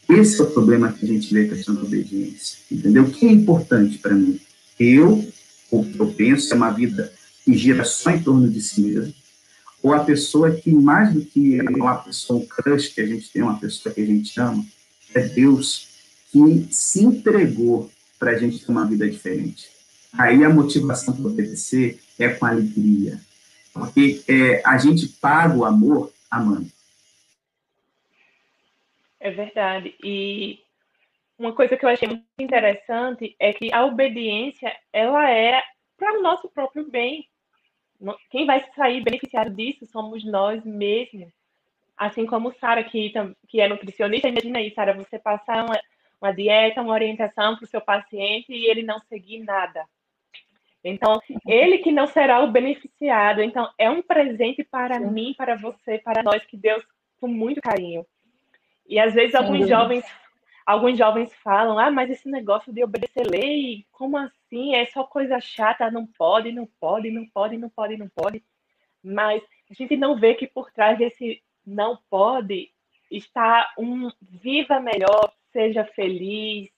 [0.07, 2.59] Esse é o problema que a gente vê com a questão da obediência.
[2.71, 3.03] Entendeu?
[3.03, 4.39] O que é importante para mim?
[4.83, 5.27] Eu,
[5.71, 9.13] o que eu penso, é uma vida que gira só em torno de si mesmo
[9.83, 13.43] ou a pessoa que, mais do que uma pessoa, um crush que a gente tem,
[13.43, 14.65] uma pessoa que a gente ama,
[15.13, 15.89] é Deus
[16.31, 19.69] que se entregou para a gente ter uma vida diferente.
[20.13, 23.19] Aí a motivação para obedecer é com alegria,
[23.73, 26.71] porque é, a gente paga o amor amando.
[29.19, 29.93] É verdade.
[30.01, 30.62] E
[31.43, 35.61] uma coisa que eu achei muito interessante é que a obediência ela é
[35.97, 37.27] para o nosso próprio bem
[38.29, 41.31] quem vai sair beneficiado disso somos nós mesmos.
[41.95, 43.13] Assim como Sara, que,
[43.47, 45.79] que é nutricionista, imagina aí, Sara, você passar uma,
[46.19, 49.85] uma dieta, uma orientação para o seu paciente e ele não seguir nada.
[50.83, 53.41] Então, ele que não será o beneficiado.
[53.41, 55.11] Então, é um presente para Sim.
[55.11, 56.83] mim, para você, para nós, que Deus,
[57.21, 58.05] com muito carinho.
[58.85, 59.37] E às vezes Sim.
[59.37, 60.03] alguns jovens
[60.65, 64.75] alguns jovens falam, ah, mas esse negócio de obedecer lei, como assim?
[64.75, 68.43] É só coisa chata, não pode, não pode, não pode, não pode, não pode.
[69.03, 72.73] Mas a gente não vê que por trás desse não pode
[73.15, 76.69] está um viva melhor, seja feliz,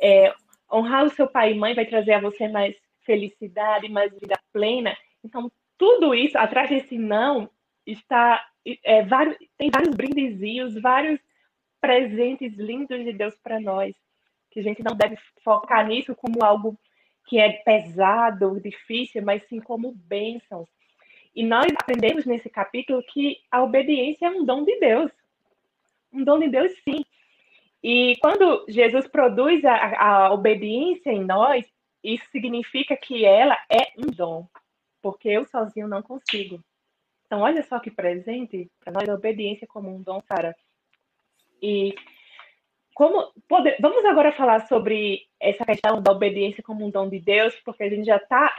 [0.00, 0.34] é,
[0.70, 4.96] honrar o seu pai e mãe vai trazer a você mais felicidade, mais vida plena.
[5.24, 7.50] Então, tudo isso, atrás desse não,
[7.86, 8.46] está
[8.84, 11.18] é, vários, tem vários brindezinhos, vários
[11.80, 13.94] presentes lindos de Deus para nós,
[14.50, 16.78] que a gente não deve focar nisso como algo
[17.26, 20.68] que é pesado, difícil, mas sim como bênçãos.
[21.34, 25.12] E nós aprendemos nesse capítulo que a obediência é um dom de Deus.
[26.12, 27.04] Um dom de Deus, sim.
[27.82, 31.64] E quando Jesus produz a, a obediência em nós,
[32.02, 34.46] isso significa que ela é um dom,
[35.00, 36.62] porque eu sozinho não consigo.
[37.26, 40.54] Então, olha só que presente para nós a obediência como um dom, Sara.
[41.62, 41.94] E
[42.94, 47.54] como pode, vamos agora falar sobre essa questão da obediência como um dom de Deus,
[47.64, 48.52] porque a gente já está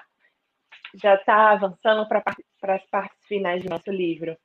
[0.95, 4.35] já tá avançando para as partes finais do nosso livro.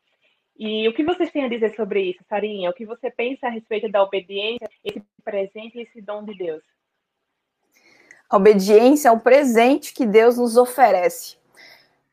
[0.59, 2.71] E o que vocês têm a dizer sobre isso, Sarinha?
[2.71, 6.63] O que você pensa a respeito da obediência, esse presente e esse dom de Deus?
[8.29, 11.37] A obediência é o presente que Deus nos oferece.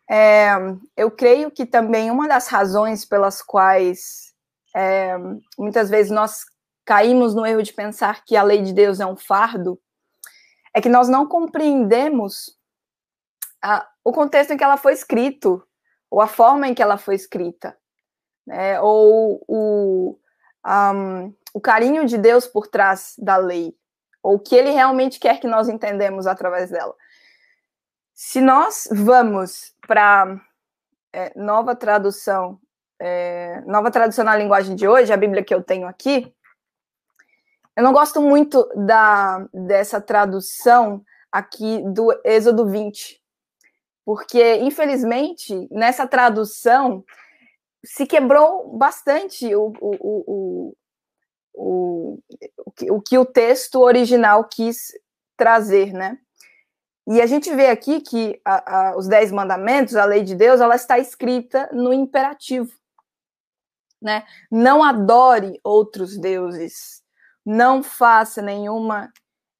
[0.09, 0.51] É,
[0.95, 4.22] eu creio que também uma das razões pelas quais
[4.73, 5.15] é,
[5.57, 6.45] muitas vezes nós
[6.85, 9.79] caímos no erro de pensar que a lei de Deus é um fardo,
[10.73, 12.57] é que nós não compreendemos
[13.61, 15.65] a, o contexto em que ela foi escrito,
[16.09, 17.77] ou a forma em que ela foi escrita,
[18.45, 20.19] né, ou o,
[20.65, 23.75] um, o carinho de Deus por trás da lei,
[24.21, 26.95] ou o que ele realmente quer que nós entendemos através dela.
[28.13, 30.39] se nós vamos para
[31.11, 32.59] é, nova tradução,
[32.99, 36.33] é, nova tradução na linguagem de hoje, a Bíblia que eu tenho aqui,
[37.75, 43.19] eu não gosto muito da, dessa tradução aqui do Êxodo 20,
[44.05, 47.03] porque, infelizmente, nessa tradução
[47.83, 50.75] se quebrou bastante o, o,
[51.53, 52.19] o,
[52.89, 54.93] o, que, o texto original quis
[55.35, 56.17] trazer, né?
[57.07, 58.39] E a gente vê aqui que
[58.95, 62.71] os Dez Mandamentos, a lei de Deus, ela está escrita no imperativo,
[64.03, 64.25] né?
[64.51, 67.01] Não adore outros deuses,
[67.45, 69.11] não faça nenhuma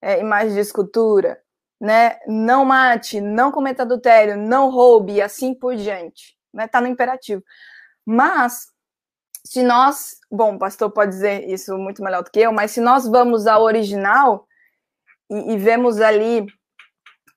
[0.02, 1.42] é, imagem de escultura,
[1.80, 2.20] né?
[2.28, 6.68] Não mate, não cometa adultério, não roube e assim por diante, né?
[6.68, 7.42] Tá no imperativo.
[8.06, 8.68] Mas
[9.46, 12.82] se nós, bom, o pastor pode dizer isso muito melhor do que eu, mas se
[12.82, 14.46] nós vamos ao original
[15.30, 16.46] e, e vemos ali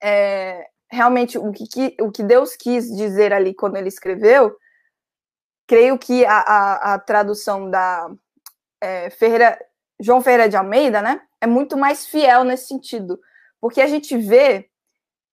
[0.02, 4.56] é, realmente o que, o que Deus quis dizer ali quando ele escreveu,
[5.66, 8.10] creio que a, a, a tradução da
[8.80, 9.58] é, Ferreira,
[10.00, 13.20] João Ferreira de Almeida, né, é muito mais fiel nesse sentido,
[13.60, 14.68] porque a gente vê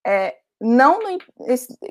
[0.05, 1.17] é, não no,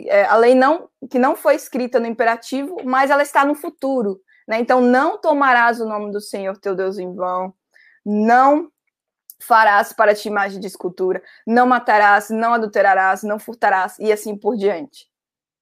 [0.06, 4.20] é, a lei não que não foi escrita no imperativo, mas ela está no futuro,
[4.48, 4.58] né?
[4.58, 7.54] Então não tomarás o nome do Senhor teu Deus em vão,
[8.04, 8.70] não
[9.42, 14.56] farás para ti imagem de escultura, não matarás, não adulterarás, não furtarás e assim por
[14.56, 15.06] diante.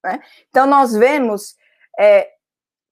[0.03, 0.19] Né?
[0.49, 1.55] Então nós vemos
[1.99, 2.29] é,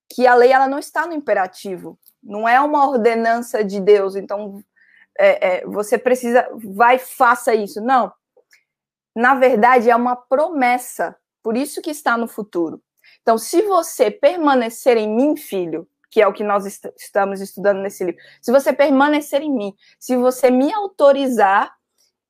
[0.10, 4.15] que a lei ela não está no imperativo, não é uma ordenança de Deus.
[4.15, 4.63] Então
[5.17, 7.82] é, é, você precisa, vai, faça isso.
[7.82, 8.12] Não.
[9.15, 12.82] Na verdade, é uma promessa, por isso que está no futuro.
[13.22, 17.82] Então, se você permanecer em mim, filho, que é o que nós est estamos estudando
[17.82, 18.19] nesse livro.
[18.41, 21.76] Se você permanecer em mim, se você me autorizar,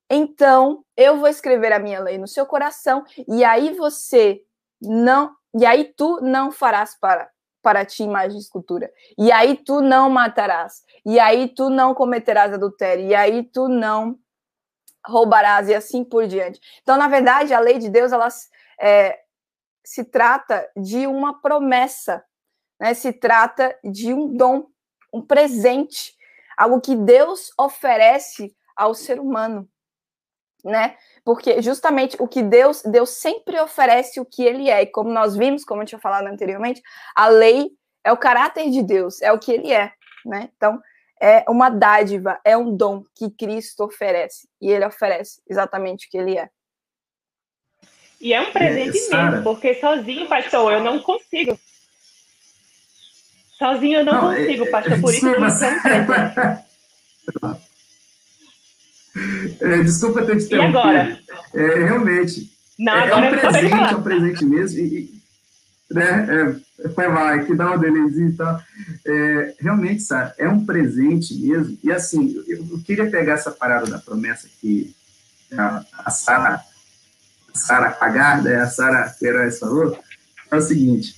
[0.10, 4.42] então eu vou escrever a minha lei no seu coração e aí você
[4.82, 7.30] não, e aí tu não farás para
[7.62, 8.92] para ti imagem de escultura.
[9.18, 10.84] E aí tu não matarás.
[11.06, 13.06] E aí tu não cometerás adultério.
[13.06, 14.18] E aí tu não
[15.06, 16.60] roubarás e assim por diante.
[16.82, 18.28] Então, na verdade, a lei de Deus ela
[18.80, 19.20] é,
[19.84, 22.24] se trata de uma promessa
[22.80, 24.68] né, se trata de um dom,
[25.14, 26.16] um presente,
[26.58, 29.68] algo que Deus oferece ao ser humano,
[30.64, 30.96] né?
[31.24, 35.36] Porque justamente o que Deus, Deus sempre oferece o que ele é, e como nós
[35.36, 36.82] vimos, como eu tinha falado anteriormente,
[37.16, 37.72] a lei
[38.04, 39.92] é o caráter de Deus, é o que ele é,
[40.26, 40.50] né?
[40.56, 40.80] Então,
[41.22, 46.18] é uma dádiva, é um dom que Cristo oferece, e ele oferece exatamente o que
[46.18, 46.50] ele é.
[48.22, 51.58] E é um presente é, mesmo, porque sozinho, pastor, eu não consigo
[53.58, 55.68] Sozinho eu não, não consigo, é, pastor, por isso que você...
[59.60, 60.78] é, Desculpa ter te interrompido.
[60.78, 61.20] E agora?
[61.54, 62.52] É, realmente.
[62.78, 64.80] Não, é, agora é um presente, é um presente mesmo.
[64.80, 65.20] E,
[65.92, 66.28] né,
[66.84, 68.62] é, foi lá, que dá uma belezinha e tal.
[69.06, 71.78] É, realmente, Sara, é um presente mesmo.
[71.84, 74.96] E assim, eu, eu, queria pegar essa parada da promessa que
[75.58, 76.62] a, a Sara,
[77.54, 79.98] Sara Pagarda, a Sara Queiroz falou,
[80.52, 81.16] é o seguinte,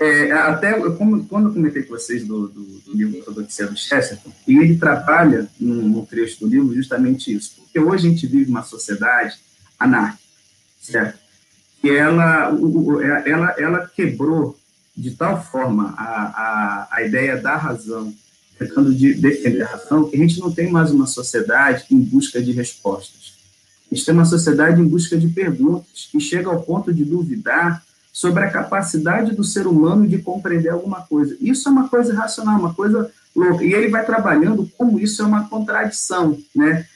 [0.00, 4.32] é, até como, quando eu comentei com vocês do, do, do livro Ortodoxia do Chesterton,
[4.46, 8.50] e ele trabalha no, no, trecho do livro justamente isso, porque hoje a gente vive
[8.50, 9.36] uma sociedade
[9.78, 10.22] anárquica,
[10.80, 11.18] certo?
[11.80, 14.58] Que ela, o, ela, ela quebrou
[14.96, 18.14] de tal forma a, a, a ideia da razão,
[18.58, 22.40] tentando de defender a razão, que a gente não tem mais uma sociedade em busca
[22.40, 23.34] de respostas.
[23.90, 27.84] A gente tem uma sociedade em busca de perguntas, que chega ao ponto de duvidar
[28.14, 31.36] sobre a capacidade do ser humano de compreender alguma coisa.
[31.40, 33.64] Isso é uma coisa racional, uma coisa louca.
[33.64, 36.86] E ele vai trabalhando como isso é uma contradição, né?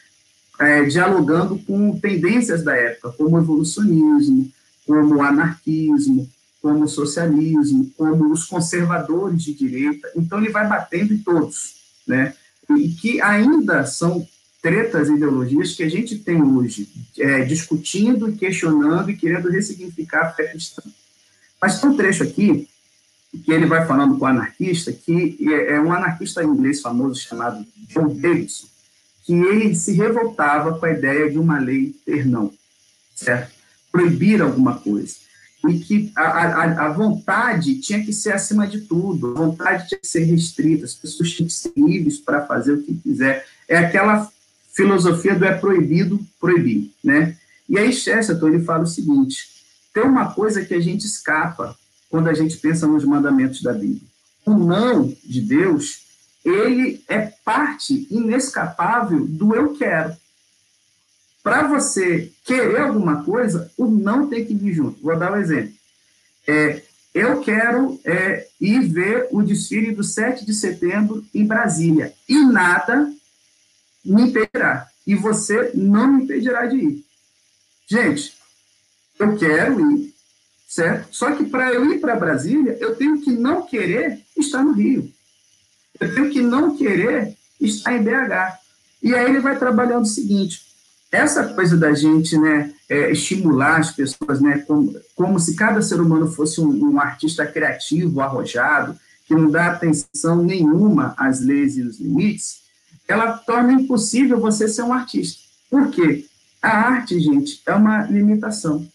[0.61, 4.49] É, dialogando com tendências da época, como o evolucionismo,
[4.87, 6.31] como o anarquismo,
[6.63, 10.09] como o socialismo, como os conservadores de direita.
[10.15, 11.75] Então, ele vai batendo em todos,
[12.07, 12.33] né?
[12.71, 14.25] E que ainda são
[14.63, 20.47] tretas ideologias que a gente tem hoje, é, discutindo, questionando e querendo ressignificar a fé
[20.47, 20.83] cristã.
[21.61, 22.69] Mas tem um trecho aqui
[23.45, 27.65] que ele vai falando com o anarquista, que é, é um anarquista inglês famoso chamado
[27.89, 28.67] John Davidson,
[29.25, 32.53] que ele se revoltava com a ideia de uma lei ter não,
[33.15, 33.53] certo?
[33.93, 35.17] Proibir alguma coisa.
[35.69, 39.99] E que a, a, a vontade tinha que ser acima de tudo, a vontade tinha
[39.99, 43.45] que ser restrita, as pessoas tinham que ser livres para fazer o que quiser.
[43.69, 44.31] É aquela
[44.73, 47.37] filosofia do é proibido proibir, né?
[47.69, 49.58] E aí Chesterton ele fala o seguinte,
[49.99, 51.77] tem uma coisa que a gente escapa
[52.09, 54.09] quando a gente pensa nos mandamentos da Bíblia.
[54.47, 56.05] O não de Deus,
[56.45, 60.17] ele é parte inescapável do eu quero.
[61.43, 65.03] para você querer alguma coisa, o não tem que vir junto.
[65.03, 65.73] Vou dar um exemplo.
[66.47, 66.83] É,
[67.15, 72.15] eu quero é, ir ver o desfile do 7 de setembro em Brasília.
[72.29, 73.11] E nada
[74.05, 74.87] me impedirá.
[75.07, 77.05] E você não me impedirá de ir.
[77.87, 78.38] Gente,
[79.19, 80.15] eu quero ir,
[80.69, 81.09] certo?
[81.11, 85.11] Só que para eu ir para Brasília, eu tenho que não querer estar no Rio.
[86.01, 88.59] Eu tenho que não querer estar em BH.
[89.03, 90.63] E aí ele vai trabalhando o seguinte:
[91.11, 96.01] essa coisa da gente né, é, estimular as pessoas, né, como, como se cada ser
[96.01, 101.83] humano fosse um, um, artista criativo, arrojado, que não dá atenção nenhuma às leis e
[101.83, 102.61] os limites,
[103.07, 105.41] ela torna impossível você ser um artista.
[105.71, 106.27] Por quê?
[106.61, 108.87] A arte, gente, é uma limitação.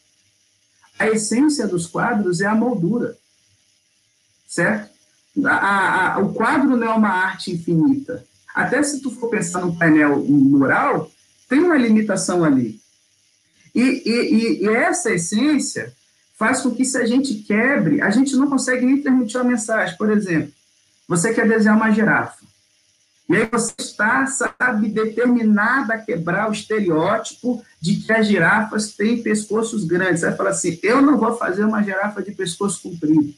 [1.03, 3.17] A essência dos quadros é a moldura,
[4.47, 4.89] certo?
[5.45, 8.25] A, a, o quadro não é uma arte infinita.
[8.55, 11.11] Até se tu for pensar no painel mural,
[11.49, 12.79] tem uma limitação ali.
[13.75, 15.93] E, e, e, essa essência
[16.39, 19.97] faz com que, se a gente quebre, a gente não consegue nem transmitir uma mensagem.
[19.97, 20.53] Por exemplo,
[21.05, 22.45] você quer desenhar uma girafa.
[23.29, 29.23] E aí você está, sabe, determinada a quebrar o estereótipo de que as girafas têm
[29.23, 30.19] pescoços grandes.
[30.19, 33.33] Você vai falar assim, eu não vou fazer uma girafa de pescoço comprido.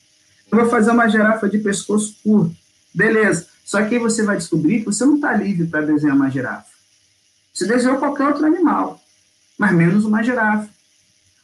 [0.52, 2.56] Eu vou fazer uma girafa de pescoço curto.
[2.94, 3.48] Beleza.
[3.64, 6.68] Só que aí você vai descobrir que você não está livre para desenhar uma girafa.
[7.54, 9.02] Você desenhou qualquer outro animal,
[9.58, 10.70] mas menos uma girafa.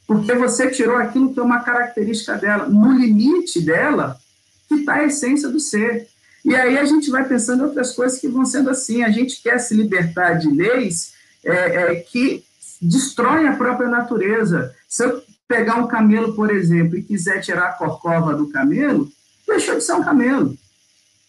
[0.06, 4.20] Porque você tirou aquilo que é uma característica dela, no limite dela,
[4.68, 6.10] que está a essência do ser.
[6.44, 9.04] E aí a gente vai pensando em outras coisas que vão sendo assim.
[9.04, 11.14] A gente quer se libertar de leis
[11.44, 12.44] é, é, que
[12.82, 14.76] destroem a própria natureza.
[14.88, 19.12] Se eu pegar um camelo, por exemplo, e quiser tirar a corcova do camelo,
[19.48, 20.58] deixou de ser um camelo.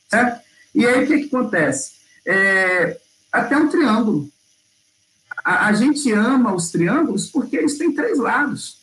[0.09, 0.41] Certo?
[0.75, 1.93] E aí o que, que acontece?
[2.25, 2.99] É,
[3.33, 4.33] até um triângulo
[5.45, 8.79] a, a gente ama os triângulos porque eles têm três lados.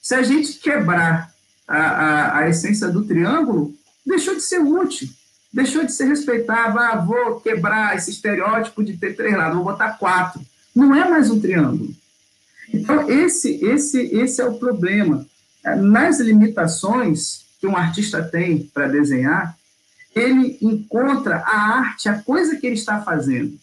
[0.00, 1.32] Se a gente quebrar
[1.66, 3.74] a, a, a essência do triângulo,
[4.04, 5.08] deixou de ser útil,
[5.54, 6.80] deixou de ser respeitável.
[6.80, 10.40] Ah, vou quebrar esse estereótipo de ter três lados, vou botar quatro.
[10.74, 11.94] Não é mais um triângulo.
[12.72, 15.24] Então, esse, esse, esse é o problema.
[15.78, 19.56] Nas limitações que um artista tem para desenhar,
[20.14, 23.56] ele encontra a arte, a coisa que ele está fazendo.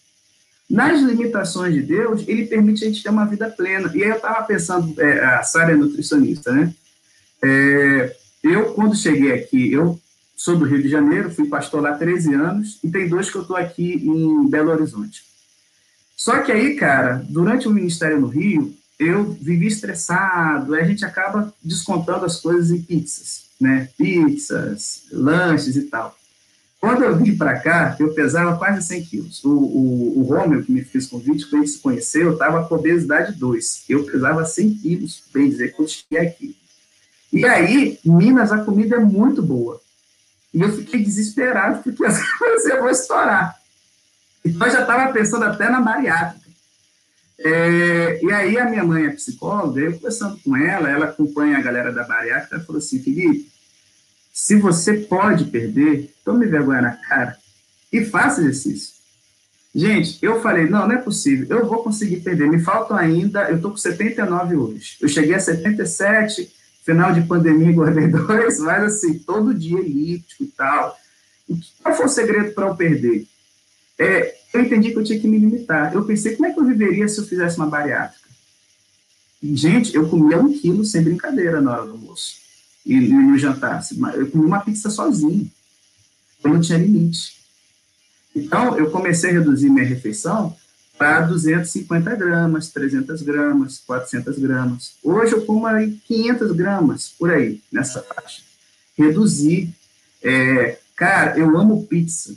[0.70, 3.92] Nas limitações de Deus, ele permite a gente ter uma vida plena.
[3.94, 6.74] E aí eu estava pensando, é, a Sara é nutricionista, né?
[7.44, 10.00] É, eu, quando cheguei aqui, eu
[10.42, 13.38] sou do Rio de Janeiro, fui pastor lá há 13 anos, e tem dois que
[13.38, 15.24] eu estou aqui em Belo Horizonte.
[16.18, 21.54] Só que aí, cara, durante o ministério no Rio, eu vivi estressado, a gente acaba
[21.64, 23.88] descontando as coisas em pizzas, né?
[23.96, 26.18] Pizzas, lanches e tal.
[26.80, 29.44] Quando eu vim para cá, eu pesava quase 100 quilos.
[29.44, 32.68] O, o, o Romeu, que me fez convite, quando a gente se conheceu, eu estava
[32.68, 33.84] com obesidade 2.
[33.88, 36.56] Eu pesava 100 quilos, bem dizer, quando cheguei aqui.
[37.32, 39.80] E aí, Minas, a comida é muito boa.
[40.54, 43.56] E eu fiquei desesperado, porque eu vou estourar.
[44.44, 46.42] Então, eu já estava pensando até na bariátrica.
[47.40, 51.62] É, e aí, a minha mãe é psicóloga, eu conversando com ela, ela acompanha a
[51.62, 53.52] galera da bariátrica, ela falou assim, Felipe,
[54.32, 57.38] se você pode perder, tome vergonha na cara
[57.92, 59.02] e faça exercício.
[59.74, 62.50] Gente, eu falei, não, não é possível, eu vou conseguir perder.
[62.50, 64.98] Me faltam ainda, eu estou com 79 hoje.
[65.02, 66.52] Eu cheguei a 77,
[66.84, 70.98] final de pandemia, engordei dois, mas assim, todo dia elíptico e tal.
[71.82, 73.28] Qual foi o segredo para eu perder?
[73.98, 75.94] É, eu entendi que eu tinha que me limitar.
[75.94, 78.30] Eu pensei, como é que eu viveria se eu fizesse uma bariátrica?
[79.42, 82.36] E, gente, eu comia um quilo sem brincadeira na hora do almoço
[82.86, 83.82] e, no jantar.
[84.16, 85.50] Eu comi uma pizza sozinho.
[86.44, 87.42] Eu não tinha limite.
[88.36, 90.56] Então, eu comecei a reduzir minha refeição
[91.02, 94.94] para 250 gramas, 300 gramas, 400 gramas.
[95.02, 98.44] Hoje eu como aí 500 gramas, por aí, nessa faixa.
[98.96, 99.74] Reduzir.
[100.22, 102.36] É, cara, eu amo pizza.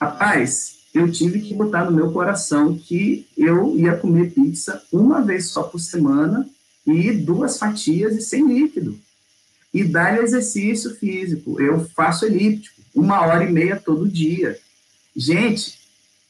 [0.00, 5.48] Rapaz, eu tive que botar no meu coração que eu ia comer pizza uma vez
[5.48, 6.48] só por semana
[6.86, 8.98] e duas fatias e sem líquido
[9.74, 11.60] e dar exercício físico.
[11.60, 14.58] Eu faço elíptico, uma hora e meia todo dia.
[15.14, 15.78] Gente,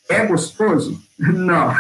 [0.09, 1.01] é gostoso?
[1.19, 1.75] Não.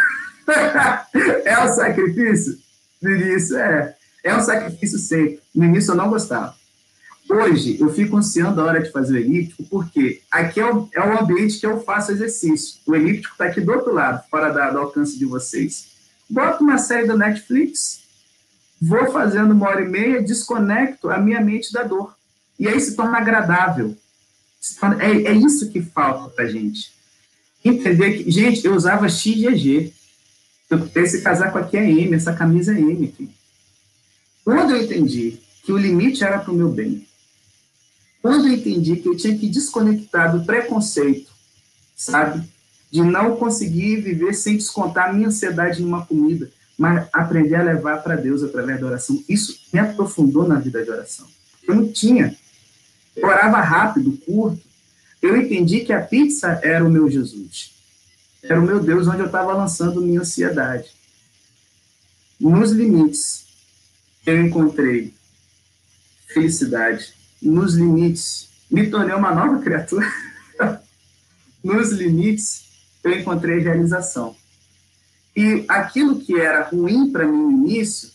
[1.44, 2.58] é um sacrifício?
[3.00, 3.94] No início, é.
[4.24, 5.40] É um sacrifício sempre.
[5.54, 6.54] No início, eu não gostava.
[7.30, 11.00] Hoje, eu fico ansiando a hora de fazer o elíptico, porque aqui é o, é
[11.00, 12.80] o ambiente que eu faço exercício.
[12.86, 15.88] O elíptico está aqui do outro lado, fora da, do alcance de vocês.
[16.28, 18.00] Bota uma série da Netflix,
[18.80, 22.14] vou fazendo uma hora e meia, desconecto a minha mente da dor.
[22.58, 23.94] E aí se torna agradável.
[24.58, 26.97] Se torna, é, é isso que falta para gente.
[27.68, 29.92] Entender que, gente, eu usava XGG.
[30.94, 33.30] Esse casaco aqui é M, essa camisa é M aqui.
[34.44, 37.06] Quando eu entendi que o limite era para o meu bem,
[38.22, 41.30] quando eu entendi que eu tinha que desconectar do preconceito,
[41.96, 42.46] sabe?
[42.90, 48.02] De não conseguir viver sem descontar a minha ansiedade numa comida, mas aprender a levar
[48.02, 49.22] para Deus através da oração.
[49.28, 51.26] Isso me aprofundou na vida de oração.
[51.66, 52.36] Eu não tinha.
[53.16, 54.67] Eu orava rápido, curto.
[55.20, 57.72] Eu entendi que a pizza era o meu Jesus.
[58.42, 60.90] Era o meu Deus onde eu estava lançando minha ansiedade.
[62.38, 63.46] Nos limites,
[64.24, 65.12] eu encontrei
[66.28, 67.12] felicidade.
[67.42, 70.06] Nos limites, me tornei uma nova criatura.
[71.62, 72.64] Nos limites,
[73.02, 74.36] eu encontrei realização.
[75.34, 78.10] E aquilo que era ruim para mim no início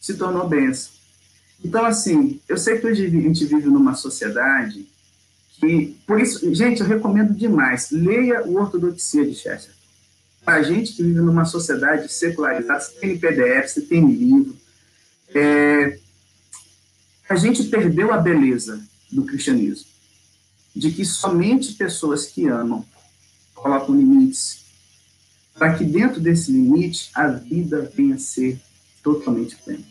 [0.00, 0.92] se tornou benção.
[1.64, 4.86] Então, assim, eu sei que hoje a gente vive numa sociedade
[5.60, 9.74] que, por isso, gente, eu recomendo demais, leia o Ortodoxia de Chester.
[10.46, 14.56] A gente que vive numa sociedade secularizada, você tem PDF, você tem livro,
[15.34, 15.98] é,
[17.28, 18.80] a gente perdeu a beleza
[19.10, 19.86] do cristianismo,
[20.74, 22.84] de que somente pessoas que amam
[23.54, 24.64] colocam limites,
[25.54, 28.60] para que dentro desse limite a vida venha a ser
[29.02, 29.84] totalmente plena.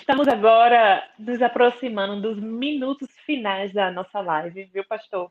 [0.00, 5.30] Estamos agora nos aproximando dos minutos finais da nossa live, viu, pastor?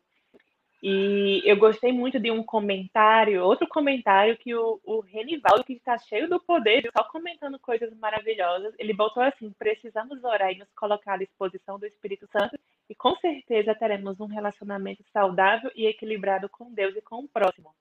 [0.82, 5.98] E eu gostei muito de um comentário, outro comentário que o, o Renivaldo, que está
[5.98, 11.16] cheio do poder, só comentando coisas maravilhosas, ele botou assim: precisamos orar e nos colocar
[11.16, 12.56] à disposição do Espírito Santo
[12.88, 17.74] e com certeza teremos um relacionamento saudável e equilibrado com Deus e com o próximo.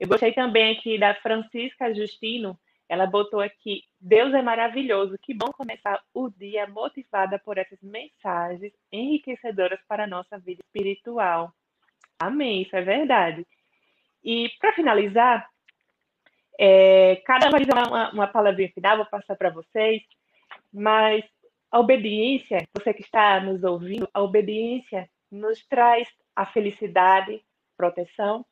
[0.00, 2.58] Eu gostei também aqui da Francisca Justino,
[2.88, 8.72] ela botou aqui: Deus é maravilhoso, que bom começar o dia motivada por essas mensagens
[8.92, 11.52] enriquecedoras para a nossa vida espiritual.
[12.18, 13.46] Amém, isso é verdade.
[14.24, 15.48] E para finalizar,
[16.58, 20.02] é, cada vai dizer uma, uma palavrinha final, vou passar para vocês,
[20.72, 21.24] mas
[21.70, 27.42] a obediência, você que está nos ouvindo, a obediência nos traz a felicidade,
[27.76, 28.44] proteção.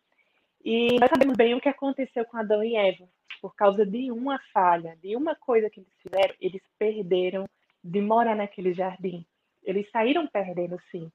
[0.64, 3.08] E nós sabemos bem o que aconteceu com Adão e Eva.
[3.44, 7.44] Por causa de uma falha, de uma coisa que eles fizeram, eles perderam
[7.84, 9.26] de morar naquele jardim.
[9.62, 11.12] Eles saíram perdendo, sim.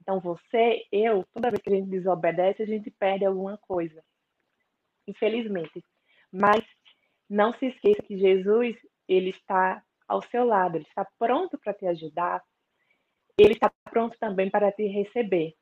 [0.00, 4.02] Então, você, eu, toda vez que a gente desobedece, a gente perde alguma coisa.
[5.06, 5.84] Infelizmente.
[6.32, 6.64] Mas
[7.28, 8.74] não se esqueça que Jesus,
[9.06, 12.42] ele está ao seu lado, ele está pronto para te ajudar,
[13.38, 15.54] ele está pronto também para te receber.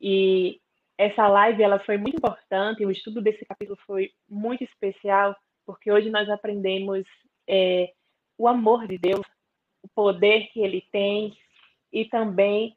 [0.00, 0.61] E
[1.06, 5.36] essa live ela foi muito importante, o estudo desse capítulo foi muito especial,
[5.66, 7.04] porque hoje nós aprendemos
[7.46, 7.92] é,
[8.38, 9.26] o amor de Deus,
[9.82, 11.36] o poder que ele tem
[11.92, 12.76] e também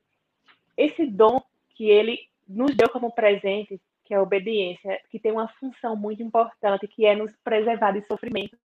[0.76, 1.41] esse dom
[1.76, 6.21] que ele nos deu como presente, que é a obediência, que tem uma função muito
[6.21, 8.59] importante, que é nos preservar de sofrimentos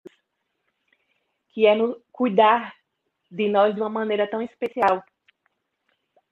[1.51, 2.75] que é no cuidar
[3.31, 5.05] de nós de uma maneira tão especial.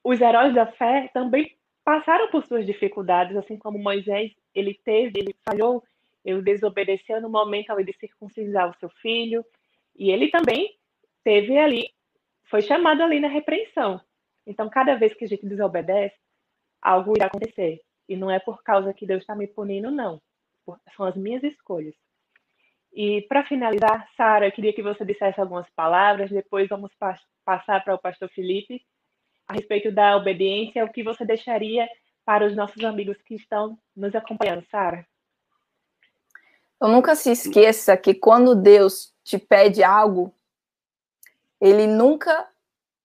[0.02, 1.57] Os heróis da fé também
[1.89, 5.82] passaram por suas dificuldades, assim como Moisés, ele teve, ele falhou,
[6.22, 9.43] ele desobedeceu no momento ao ele circuncisar o seu filho,
[9.97, 10.76] e ele também
[11.24, 11.89] teve ali,
[12.51, 13.99] foi chamado ali na repreensão.
[14.47, 16.14] Então, cada vez que a gente desobedece,
[16.82, 17.80] algo irá acontecer.
[18.07, 20.20] E não é por causa que Deus está me punindo, não.
[20.95, 21.95] São as minhas escolhas.
[22.93, 27.82] E para finalizar, Sara, eu queria que você dissesse algumas palavras, depois vamos pa passar
[27.82, 28.84] para o pastor Felipe
[29.49, 31.88] a respeito da obediência, o que você deixaria
[32.24, 35.07] para os nossos amigos que estão nos acompanhando, Sara?
[36.80, 40.32] Eu nunca se esqueça que quando Deus te pede algo,
[41.61, 42.46] ele nunca,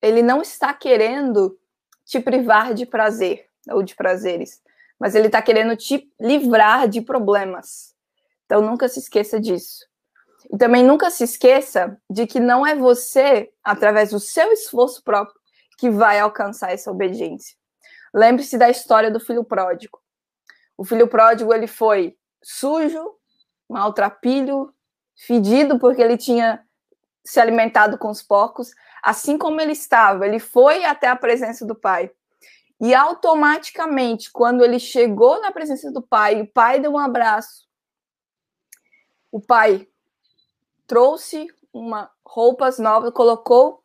[0.01, 1.57] ele não está querendo
[2.05, 4.61] te privar de prazer ou de prazeres,
[4.99, 7.95] mas ele está querendo te livrar de problemas.
[8.45, 9.87] Então nunca se esqueça disso.
[10.51, 15.41] E também nunca se esqueça de que não é você, através do seu esforço próprio,
[15.83, 17.57] que vai alcançar essa obediência.
[18.13, 20.01] Lembre-se da história do filho pródigo.
[20.77, 23.17] O filho pródigo ele foi sujo,
[23.69, 24.73] maltrapilho,
[25.13, 26.65] fedido porque ele tinha
[27.25, 28.71] se alimentado com os porcos,
[29.03, 32.09] assim como ele estava, ele foi até a presença do pai.
[32.79, 37.67] E automaticamente, quando ele chegou na presença do pai, o pai deu um abraço,
[39.29, 39.85] o pai
[40.87, 43.83] trouxe uma roupas novas, colocou,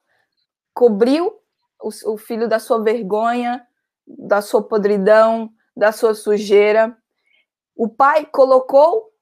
[0.72, 1.42] cobriu
[1.82, 3.66] o, o filho da sua vergonha,
[4.06, 6.96] da sua podridão, da sua sujeira.
[7.76, 9.12] O pai colocou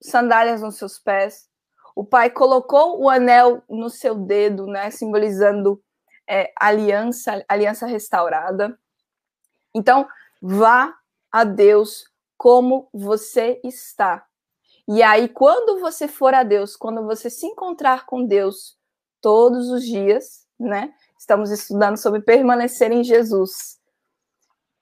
[0.00, 1.48] sandálias nos seus pés.
[1.94, 5.82] O pai colocou o anel no seu dedo, né, simbolizando
[6.28, 8.78] é, aliança, aliança restaurada.
[9.74, 10.06] Então,
[10.40, 10.94] vá
[11.30, 12.04] a Deus
[12.36, 14.26] como você está.
[14.88, 18.76] E aí, quando você for a Deus, quando você se encontrar com Deus
[19.20, 20.94] todos os dias, né?
[21.18, 23.78] Estamos estudando sobre permanecer em Jesus.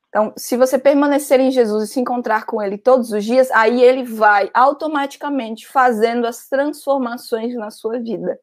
[0.09, 3.83] Então, se você permanecer em Jesus e se encontrar com Ele todos os dias, aí
[3.83, 8.39] Ele vai automaticamente fazendo as transformações na sua vida.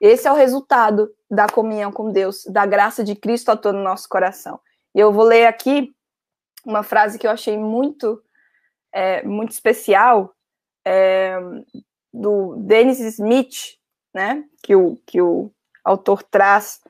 [0.00, 4.08] Esse é o resultado da comunhão com Deus, da graça de Cristo atuando no nosso
[4.08, 4.60] coração.
[4.94, 5.92] E eu vou ler aqui
[6.64, 8.22] uma frase que eu achei muito,
[8.92, 10.34] é, muito especial,
[10.84, 11.38] é,
[12.12, 13.78] do Dennis Smith,
[14.14, 15.50] né, que o, que o
[15.84, 16.80] autor traz.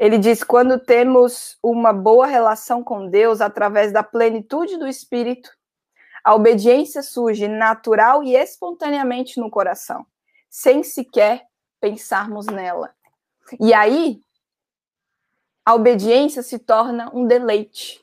[0.00, 5.50] Ele diz: quando temos uma boa relação com Deus através da plenitude do Espírito,
[6.24, 10.06] a obediência surge natural e espontaneamente no coração,
[10.48, 11.46] sem sequer
[11.78, 12.94] pensarmos nela.
[13.60, 14.22] E aí,
[15.66, 18.02] a obediência se torna um deleite,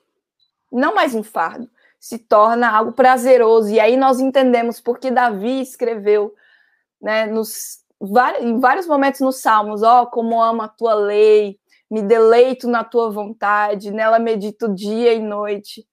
[0.71, 1.67] não mais um fardo,
[1.99, 3.69] se torna algo prazeroso.
[3.69, 6.35] E aí nós entendemos porque Davi escreveu,
[7.01, 7.83] né, nos,
[8.39, 11.59] em vários momentos nos Salmos, ó, oh, como amo a tua lei,
[11.89, 15.87] me deleito na tua vontade, nela medito dia e noite,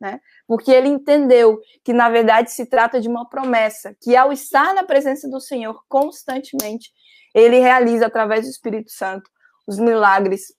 [0.00, 0.20] né?
[0.46, 4.84] Porque ele entendeu que na verdade se trata de uma promessa, que ao estar na
[4.84, 6.90] presença do Senhor constantemente,
[7.34, 9.30] ele realiza através do Espírito Santo
[9.66, 10.54] os milagres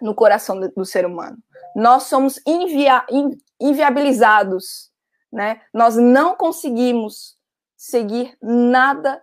[0.00, 1.36] no coração do, ser humano.
[1.76, 3.04] Nós somos invia,
[3.60, 4.90] inviabilizados,
[5.32, 5.60] né?
[5.72, 7.36] Nós não conseguimos
[7.76, 9.22] seguir nada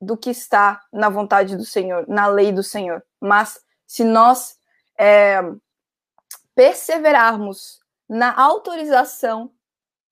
[0.00, 3.04] do que está na vontade do Senhor, na lei do Senhor.
[3.20, 3.60] Mas
[3.92, 4.58] se nós
[4.98, 5.38] é,
[6.54, 7.78] perseverarmos
[8.08, 9.52] na autorização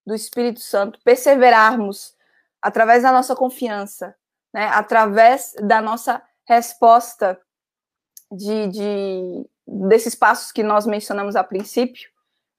[0.07, 2.15] do Espírito Santo, perseverarmos
[2.61, 4.15] através da nossa confiança,
[4.53, 7.41] né, através da nossa resposta
[8.31, 12.11] de, de, desses passos que nós mencionamos a princípio,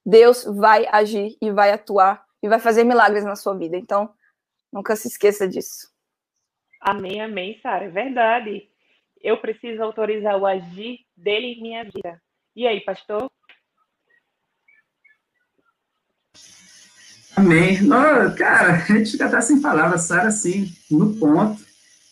[0.04, 3.78] Deus vai agir e vai atuar e vai fazer milagres na sua vida.
[3.78, 4.12] Então,
[4.74, 5.88] nunca se esqueça disso.
[6.80, 7.86] Amém, amém, Sara.
[7.86, 8.72] É verdade.
[9.24, 12.22] Eu preciso autorizar o agir dele em minha vida.
[12.56, 13.30] E aí, pastor?
[17.36, 17.82] Amém.
[17.82, 21.62] Não, cara, a gente fica até sem palavras, Sara, assim, no ponto.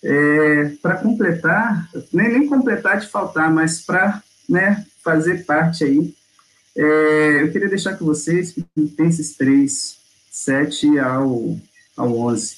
[0.01, 6.15] É, para completar, nem, nem completar de faltar, mas para né, fazer parte aí,
[6.73, 9.97] é, eu queria deixar com vocês Filipenses 3,
[10.31, 11.59] 7 ao,
[11.97, 12.57] ao 11.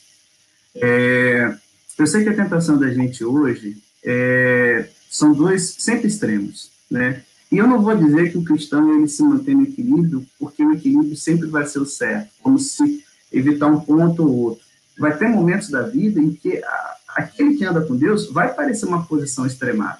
[0.76, 1.56] É,
[1.98, 7.22] eu sei que a tentação da gente hoje é, são dois sempre extremos, né?
[7.52, 10.72] E eu não vou dizer que o cristão ele se mantém no equilíbrio, porque o
[10.74, 14.64] equilíbrio sempre vai ser o certo, como se evitar um ponto ou outro.
[14.98, 18.86] Vai ter momentos da vida em que a, aquele que anda com Deus vai parecer
[18.86, 20.00] uma posição extremada,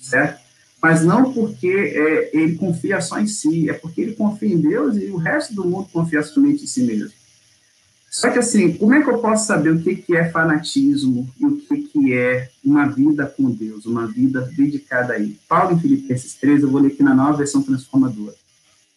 [0.00, 0.40] certo?
[0.80, 4.96] Mas não porque é, ele confia só em si, é porque ele confia em Deus
[4.96, 7.10] e o resto do mundo confia somente em si mesmo.
[8.18, 11.46] Só que assim, como é que eu posso saber o que, que é fanatismo e
[11.46, 15.38] o que, que é uma vida com Deus, uma vida dedicada a Ele?
[15.48, 18.34] Paulo em Filipenses 3, eu vou ler aqui na nova versão transformadora.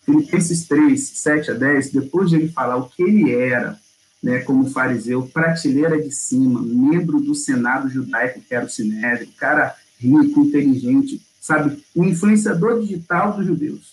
[0.04, 3.80] Filipenses 3, 7 a 10, depois de ele falar o que ele era,
[4.24, 9.76] né, como fariseu, prateleira de cima, membro do Senado judaico, que era o Sinédrio, cara
[10.00, 13.92] rico, inteligente, sabe, o influenciador digital dos judeus.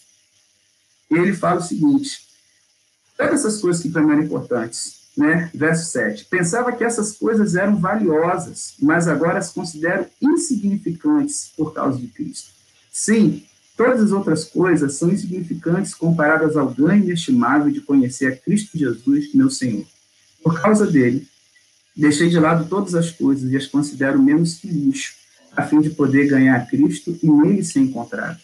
[1.11, 2.22] Ele fala o seguinte:
[3.14, 5.51] todas essas coisas que para mim eram importantes, né?
[5.53, 6.27] Verso 7.
[6.27, 12.51] Pensava que essas coisas eram valiosas, mas agora as considero insignificantes por causa de Cristo.
[12.93, 13.43] Sim,
[13.77, 19.35] todas as outras coisas são insignificantes comparadas ao ganho inestimável de conhecer a Cristo Jesus,
[19.35, 19.85] meu Senhor.
[20.41, 21.27] Por causa dele,
[21.97, 25.14] deixei de lado todas as coisas e as considero menos que lixo,
[25.57, 28.39] a fim de poder ganhar Cristo e nele ser encontrado.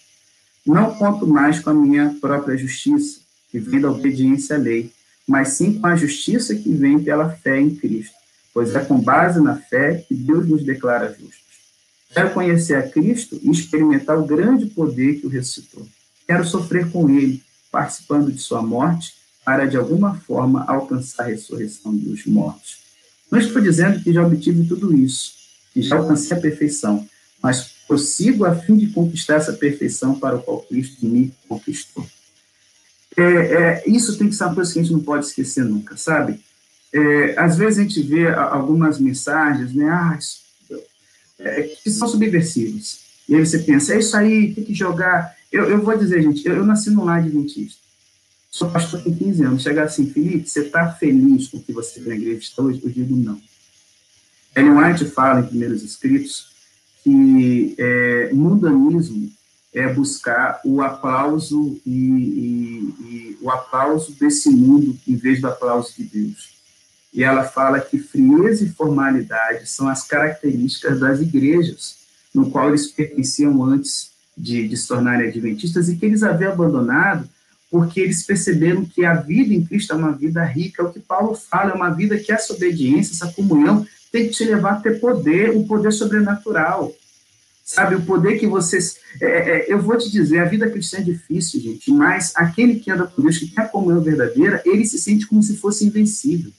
[0.67, 4.93] Não conto mais com a minha própria justiça, que vem da obediência à lei,
[5.27, 8.15] mas sim com a justiça que vem pela fé em Cristo,
[8.53, 11.45] pois é com base na fé que Deus nos declara justos.
[12.13, 15.87] Quero conhecer a Cristo e experimentar o grande poder que o ressuscitou.
[16.27, 19.15] Quero sofrer com ele, participando de sua morte,
[19.45, 22.79] para de alguma forma alcançar a ressurreição dos mortos.
[23.31, 25.33] Não estou dizendo que já obtive tudo isso,
[25.73, 27.07] que já alcancei a perfeição,
[27.43, 32.07] mas prossigo a fim de conquistar essa perfeição para o qual Cristo me conquistou.
[33.17, 35.97] É, é, isso tem que ser uma coisa que a gente não pode esquecer nunca,
[35.97, 36.41] sabe?
[36.93, 40.19] É, às vezes a gente vê algumas mensagens, né, ah,
[41.39, 43.01] é, que são subversivas.
[43.29, 45.35] E aí você pensa, é isso aí, tem que jogar.
[45.51, 47.85] Eu, eu vou dizer, gente, eu, eu nasci no lar adventista.
[48.51, 49.63] Sou pastor com 15 anos.
[49.63, 52.81] Chegar assim, Felipe, você está feliz com o que você vê na igreja hoje?
[52.85, 53.41] Eu digo não.
[54.55, 56.55] Ellen White fala em primeiros escritos
[57.03, 59.31] que é, mundanismo
[59.75, 65.93] é buscar o aplauso e, e, e o aplauso desse mundo em vez do aplauso
[65.97, 66.55] de Deus.
[67.13, 71.97] E ela fala que frieza e formalidade são as características das igrejas,
[72.33, 77.29] no qual eles pertenciam antes de, de se tornarem adventistas e que eles haviam abandonado
[77.75, 81.35] porque eles perceberam que a vida em Cristo é uma vida rica, o que Paulo
[81.35, 85.01] fala, é uma vida que essa obediência, essa comunhão, tem que te levar a ter
[85.01, 86.93] poder, um poder sobrenatural.
[87.65, 88.99] Sabe, o poder que vocês.
[89.19, 92.91] É, é, eu vou te dizer, a vida cristã é difícil, gente, mas aquele que
[92.91, 96.53] anda com Deus, que tem a comunhão verdadeira, ele se sente como se fosse invencível.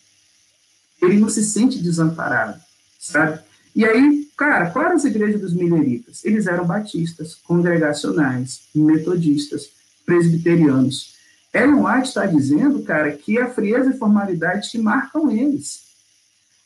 [0.99, 2.60] Ele não se sente desamparado,
[2.99, 3.39] sabe?
[3.76, 6.26] E aí, cara, quais eram as igrejas dos mileritas?
[6.26, 9.70] Eles eram batistas, congregacionais, metodistas,
[10.08, 11.14] presbiterianos.
[11.53, 15.82] Ellen White está dizendo, cara, que a frieza e formalidade que marcam eles.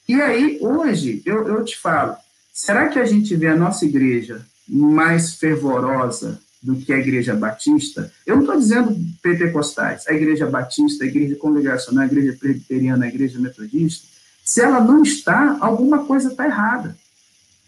[0.08, 2.16] E aí, hoje, eu, eu te falo,
[2.60, 8.12] será que a gente vê a nossa igreja mais fervorosa do que a igreja batista?
[8.28, 13.07] Eu não estou dizendo pentecostais, a igreja batista, a igreja congregacional, a igreja presbiteriana, a
[13.07, 14.05] igreja metodista.
[14.43, 16.97] Se ela não está, alguma coisa está errada.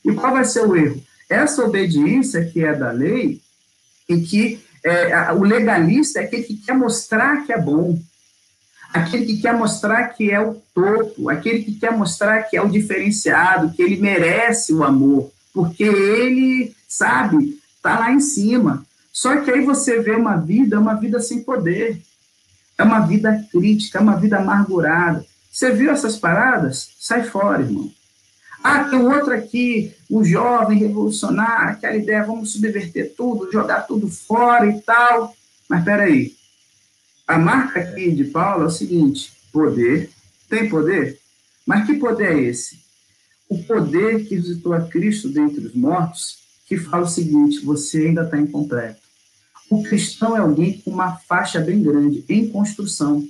[0.03, 1.01] E qual vai ser o erro?
[1.29, 3.39] Essa obediência que é da lei
[4.09, 7.97] e que é, o legalista é aquele que quer mostrar que é bom,
[8.93, 12.69] aquele que quer mostrar que é o topo, aquele que quer mostrar que é o
[12.69, 18.85] diferenciado, que ele merece o amor, porque ele, sabe, está lá em cima.
[19.11, 22.01] Só que aí você vê uma vida, uma vida sem poder,
[22.77, 25.25] é uma vida crítica, é uma vida amargurada.
[25.51, 26.89] Você viu essas paradas?
[26.99, 27.91] Sai fora, irmão.
[28.63, 34.67] Ah, tem outro aqui, um jovem revolucionário, aquela ideia, vamos subverter tudo, jogar tudo fora
[34.67, 35.35] e tal.
[35.67, 36.35] Mas peraí,
[37.31, 40.09] a marca aqui de Paulo é o seguinte: poder,
[40.49, 41.19] tem poder?
[41.65, 42.79] Mas que poder é esse?
[43.47, 48.23] O poder que visitou a Cristo dentre os mortos, que fala o seguinte: você ainda
[48.23, 49.01] está incompleto.
[49.69, 53.25] O cristão é alguém com uma faixa bem grande, em construção.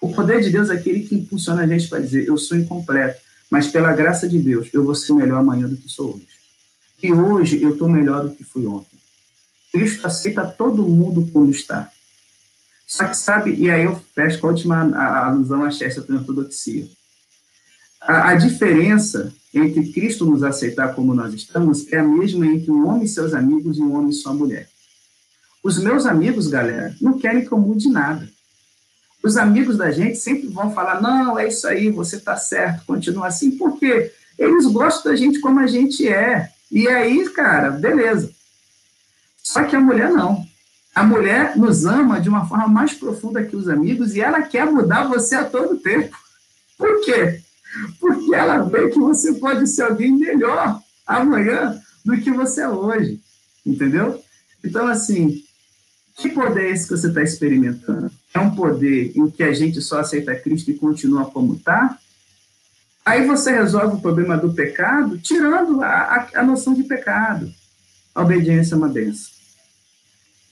[0.00, 3.26] O poder de Deus é aquele que impulsiona a gente para dizer: eu sou incompleto
[3.50, 6.26] mas pela graça de Deus, eu vou ser melhor amanhã do que sou hoje.
[7.02, 8.98] E hoje eu estou melhor do que fui ontem.
[9.72, 11.90] Cristo aceita todo mundo como está.
[12.86, 14.82] Só que sabe, e aí eu fecho a última
[15.26, 16.88] alusão a essa ortodoxia.
[18.00, 22.86] A, a diferença entre Cristo nos aceitar como nós estamos é a mesma entre um
[22.86, 24.68] homem e seus amigos e um homem e sua mulher.
[25.62, 28.28] Os meus amigos, galera, não querem que eu mude nada
[29.26, 33.26] os amigos da gente sempre vão falar: não, é isso aí, você está certo, continua
[33.26, 36.48] assim, porque eles gostam da gente como a gente é.
[36.70, 38.30] E aí, cara, beleza.
[39.42, 40.45] Só que a mulher não.
[40.96, 44.64] A mulher nos ama de uma forma mais profunda que os amigos e ela quer
[44.64, 46.16] mudar você a todo tempo.
[46.78, 47.42] Por quê?
[48.00, 53.20] Porque ela vê que você pode ser alguém melhor amanhã do que você é hoje.
[53.66, 54.22] Entendeu?
[54.64, 55.44] Então, assim,
[56.16, 58.10] que poder é esse que você está experimentando?
[58.32, 61.98] É um poder em que a gente só aceita Cristo e continua como está?
[63.04, 67.52] Aí você resolve o problema do pecado tirando a, a, a noção de pecado.
[68.14, 69.35] A obediência é uma benção.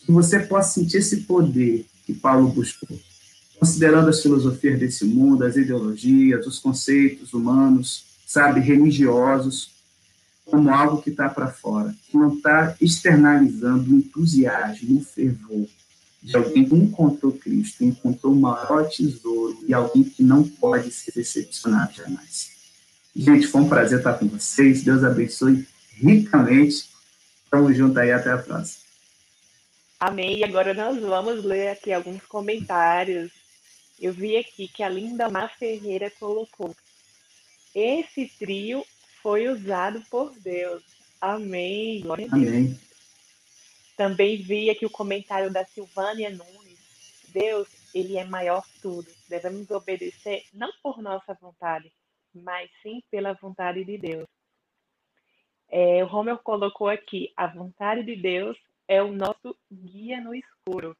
[0.04, 2.98] Que você possa sentir esse poder que Paulo buscou,
[3.58, 9.70] considerando as filosofias desse mundo, as ideologias, os conceitos humanos, sabe, religiosos,
[10.44, 15.66] como algo que está para fora, que não está externalizando o entusiasmo, o fervor
[16.24, 21.12] de alguém que encontrou Cristo, encontrou o maior tesouro e alguém que não pode ser
[21.12, 22.50] decepcionado jamais.
[23.14, 24.82] Gente, foi um prazer estar com vocês.
[24.82, 26.88] Deus abençoe ricamente.
[27.50, 28.83] Tamo junto aí, até a próxima.
[30.06, 30.36] Amém.
[30.36, 33.32] E agora nós vamos ler aqui alguns comentários.
[33.98, 36.76] Eu vi aqui que a Linda Mar Ferreira colocou.
[37.74, 38.84] Esse trio
[39.22, 40.82] foi usado por Deus.
[41.18, 42.02] Amém.
[42.02, 42.48] Glória a Deus.
[42.48, 42.80] Amém.
[43.96, 46.78] Também vi aqui o comentário da Silvânia Nunes.
[47.28, 49.10] Deus, ele é maior que tudo.
[49.26, 51.90] Devemos obedecer não por nossa vontade,
[52.34, 54.28] mas sim pela vontade de Deus.
[55.70, 58.58] É, o Romeu colocou aqui: a vontade de Deus
[58.88, 60.96] é o nosso guia no escuro.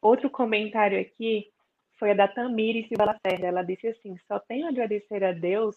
[0.00, 1.50] Outro comentário aqui
[1.98, 3.46] foi a da Tamiri Silva Lacerda.
[3.46, 5.76] Ela disse assim: só tenho a agradecer a Deus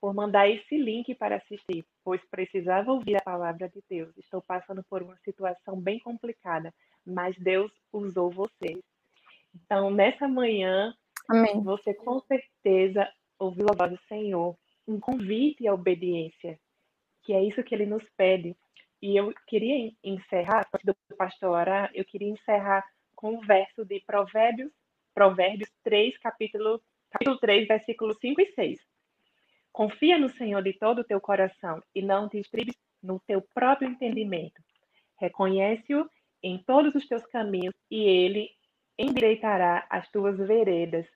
[0.00, 4.14] por mandar esse link para assistir, pois precisava ouvir a palavra de Deus.
[4.18, 6.74] Estou passando por uma situação bem complicada,
[7.06, 8.82] mas Deus usou vocês.
[9.54, 10.92] Então, nessa manhã,
[11.28, 11.62] Amém.
[11.62, 13.08] você com certeza
[13.38, 14.56] ouviu a voz do Senhor,
[14.86, 16.58] um convite à obediência,
[17.22, 18.54] que é isso que ele nos pede.
[19.04, 22.82] E eu queria encerrar, antes do pastor orar, eu queria encerrar
[23.14, 24.72] com o verso de Provérbios,
[25.12, 26.80] Provérbios 3, capítulo,
[27.10, 28.80] capítulo 3, versículos 5 e 6
[29.70, 33.90] Confia no Senhor de todo o teu coração e não te estribes no teu próprio
[33.90, 34.62] entendimento.
[35.20, 36.08] Reconhece-o
[36.42, 38.48] em todos os teus caminhos e ele
[38.98, 41.06] endireitará as tuas veredas.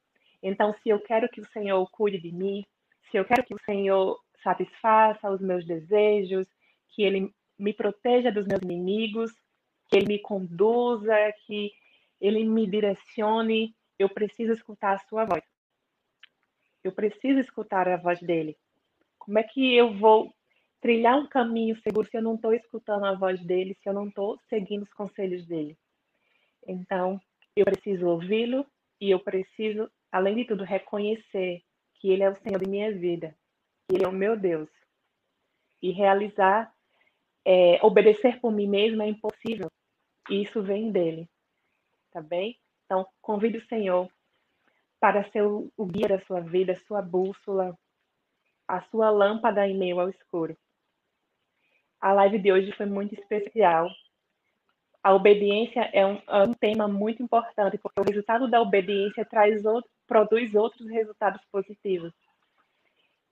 [0.43, 2.67] Então, se eu quero que o Senhor cuide de mim,
[3.11, 6.47] se eu quero que o Senhor satisfaça os meus desejos,
[6.91, 9.33] que ele me proteja dos meus inimigos,
[9.89, 11.15] que ele me conduza,
[11.47, 11.73] que
[12.21, 15.43] ele me direcione, eu preciso escutar a sua voz.
[16.85, 18.57] Eu preciso escutar a voz dele.
[19.19, 20.33] Como é que eu vou
[20.81, 24.09] trilhar um caminho seguro se eu não estou escutando a voz dele, se eu não
[24.09, 25.77] estou seguindo os conselhos dele?
[26.67, 27.21] Então,
[27.57, 28.65] eu preciso ouvi-lo
[29.01, 31.63] e eu preciso, além de tudo, reconhecer
[31.95, 33.35] que ele é o Senhor de minha vida,
[33.89, 34.71] que ele é o meu Deus.
[35.83, 36.73] E realizar,
[37.45, 39.71] é, obedecer por mim mesmo é impossível.
[40.31, 41.29] E isso vem dele.
[42.11, 42.59] Tá bem?
[42.85, 44.09] Então, convido o Senhor
[45.01, 47.77] para ser o, o guia da sua vida, sua bússola,
[48.67, 50.57] a sua lâmpada em meio ao escuro.
[52.01, 53.89] A live de hoje foi muito especial.
[55.03, 59.65] A obediência é um, é um tema muito importante, porque o resultado da obediência traz
[59.65, 62.13] outro, produz outros resultados positivos.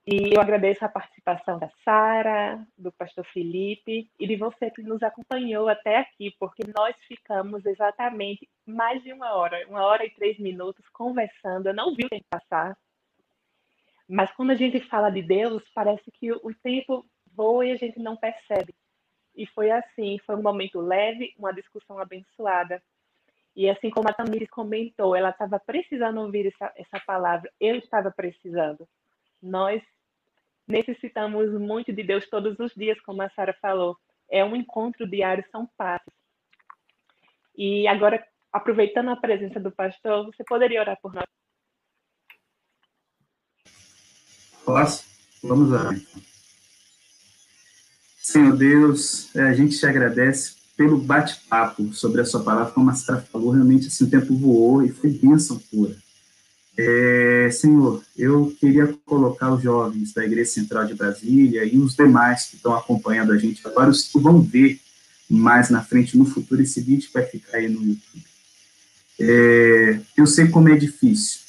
[0.09, 5.03] E eu agradeço a participação da Sara, do pastor Felipe e de você que nos
[5.03, 10.39] acompanhou até aqui, porque nós ficamos exatamente mais de uma hora, uma hora e três
[10.39, 11.67] minutos conversando.
[11.67, 12.79] Eu não vi o tempo passar.
[14.09, 17.05] Mas quando a gente fala de Deus, parece que o tempo
[17.35, 18.73] voa e a gente não percebe.
[19.35, 22.81] E foi assim, foi um momento leve, uma discussão abençoada.
[23.57, 28.13] E assim como a Tamires comentou, ela estava precisando ouvir essa, essa palavra, eu estava
[28.13, 28.87] precisando.
[29.43, 29.83] Nós
[30.67, 33.97] necessitamos muito de Deus todos os dias, como a Sara falou.
[34.31, 36.13] É um encontro diário, são passos.
[37.57, 41.25] E agora, aproveitando a presença do pastor, você poderia orar por nós?
[44.65, 45.05] Posso?
[45.43, 45.91] Vamos lá.
[48.19, 52.95] Senhor Deus, é, a gente te agradece pelo bate-papo sobre a sua palavra, como a
[52.95, 55.97] Sara falou, realmente assim, o tempo voou e foi bênção pura.
[56.79, 62.47] É, senhor, eu queria colocar os jovens da Igreja Central de Brasília e os demais
[62.47, 64.79] que estão acompanhando a gente agora, os que vão ver
[65.29, 68.25] mais na frente, no futuro, esse vídeo vai ficar aí no YouTube.
[69.19, 71.41] É, eu sei como é difícil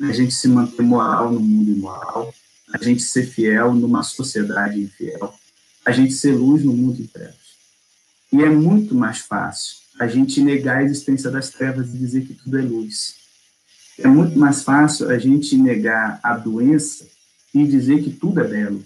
[0.00, 2.32] a gente se manter moral no mundo imoral,
[2.72, 5.34] a gente ser fiel numa sociedade infiel,
[5.84, 7.34] a gente ser luz no mundo em trevas.
[8.32, 12.34] E é muito mais fácil a gente negar a existência das trevas e dizer que
[12.34, 13.25] tudo é luz
[13.98, 17.06] é muito mais fácil a gente negar a doença
[17.54, 18.84] e dizer que tudo é belo.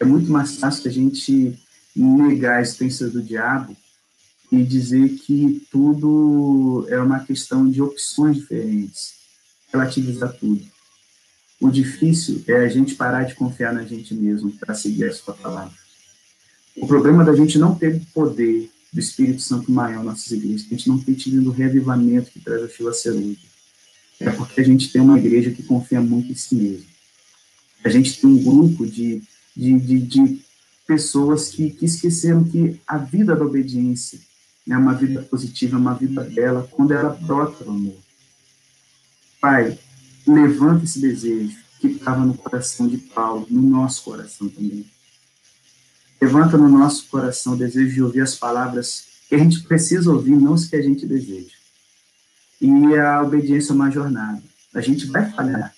[0.00, 1.56] É muito mais fácil a gente
[1.94, 3.76] negar a existência do diabo
[4.50, 9.14] e dizer que tudo é uma questão de opções diferentes,
[9.72, 10.62] relativizar tudo.
[11.60, 15.34] O difícil é a gente parar de confiar na gente mesmo para seguir a sua
[15.34, 15.72] palavra.
[16.76, 20.70] O problema da gente não ter poder do Espírito Santo maior nas nossas igrejas, a
[20.70, 23.55] gente não tem tido o reavivamento que traz a chuva cerúdia
[24.20, 26.86] é porque a gente tem uma igreja que confia muito em si mesma.
[27.84, 29.22] A gente tem um grupo de,
[29.54, 30.40] de, de, de
[30.86, 34.18] pessoas que, que esqueceram que a vida da obediência
[34.68, 37.96] é uma vida positiva, é uma vida bela, quando ela brota do amor.
[39.40, 39.78] Pai,
[40.26, 44.84] levanta esse desejo que estava no coração de Paulo, no nosso coração também.
[46.20, 50.34] Levanta no nosso coração o desejo de ouvir as palavras que a gente precisa ouvir,
[50.36, 51.55] não as que a gente deseja
[52.60, 54.42] e a obediência é uma jornada.
[54.74, 55.74] A gente vai falhar,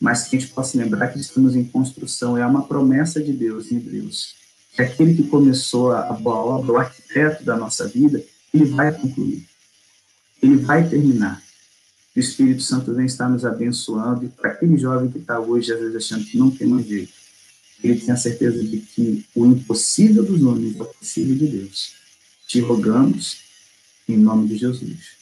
[0.00, 3.70] mas que a gente possa lembrar que estamos em construção, é uma promessa de Deus
[3.70, 4.34] em Hebreus,
[4.74, 9.46] que aquele que começou a boa obra, o arquiteto da nossa vida, ele vai concluir,
[10.42, 11.42] ele vai terminar.
[12.14, 15.80] O Espírito Santo vem estar nos abençoando, e para aquele jovem que está hoje, às
[15.80, 17.12] vezes, achando que não tem mais jeito,
[17.82, 21.94] ele tem a certeza de que o impossível dos homens é o possível de Deus.
[22.46, 23.38] Te rogamos,
[24.08, 25.21] em nome de Jesus.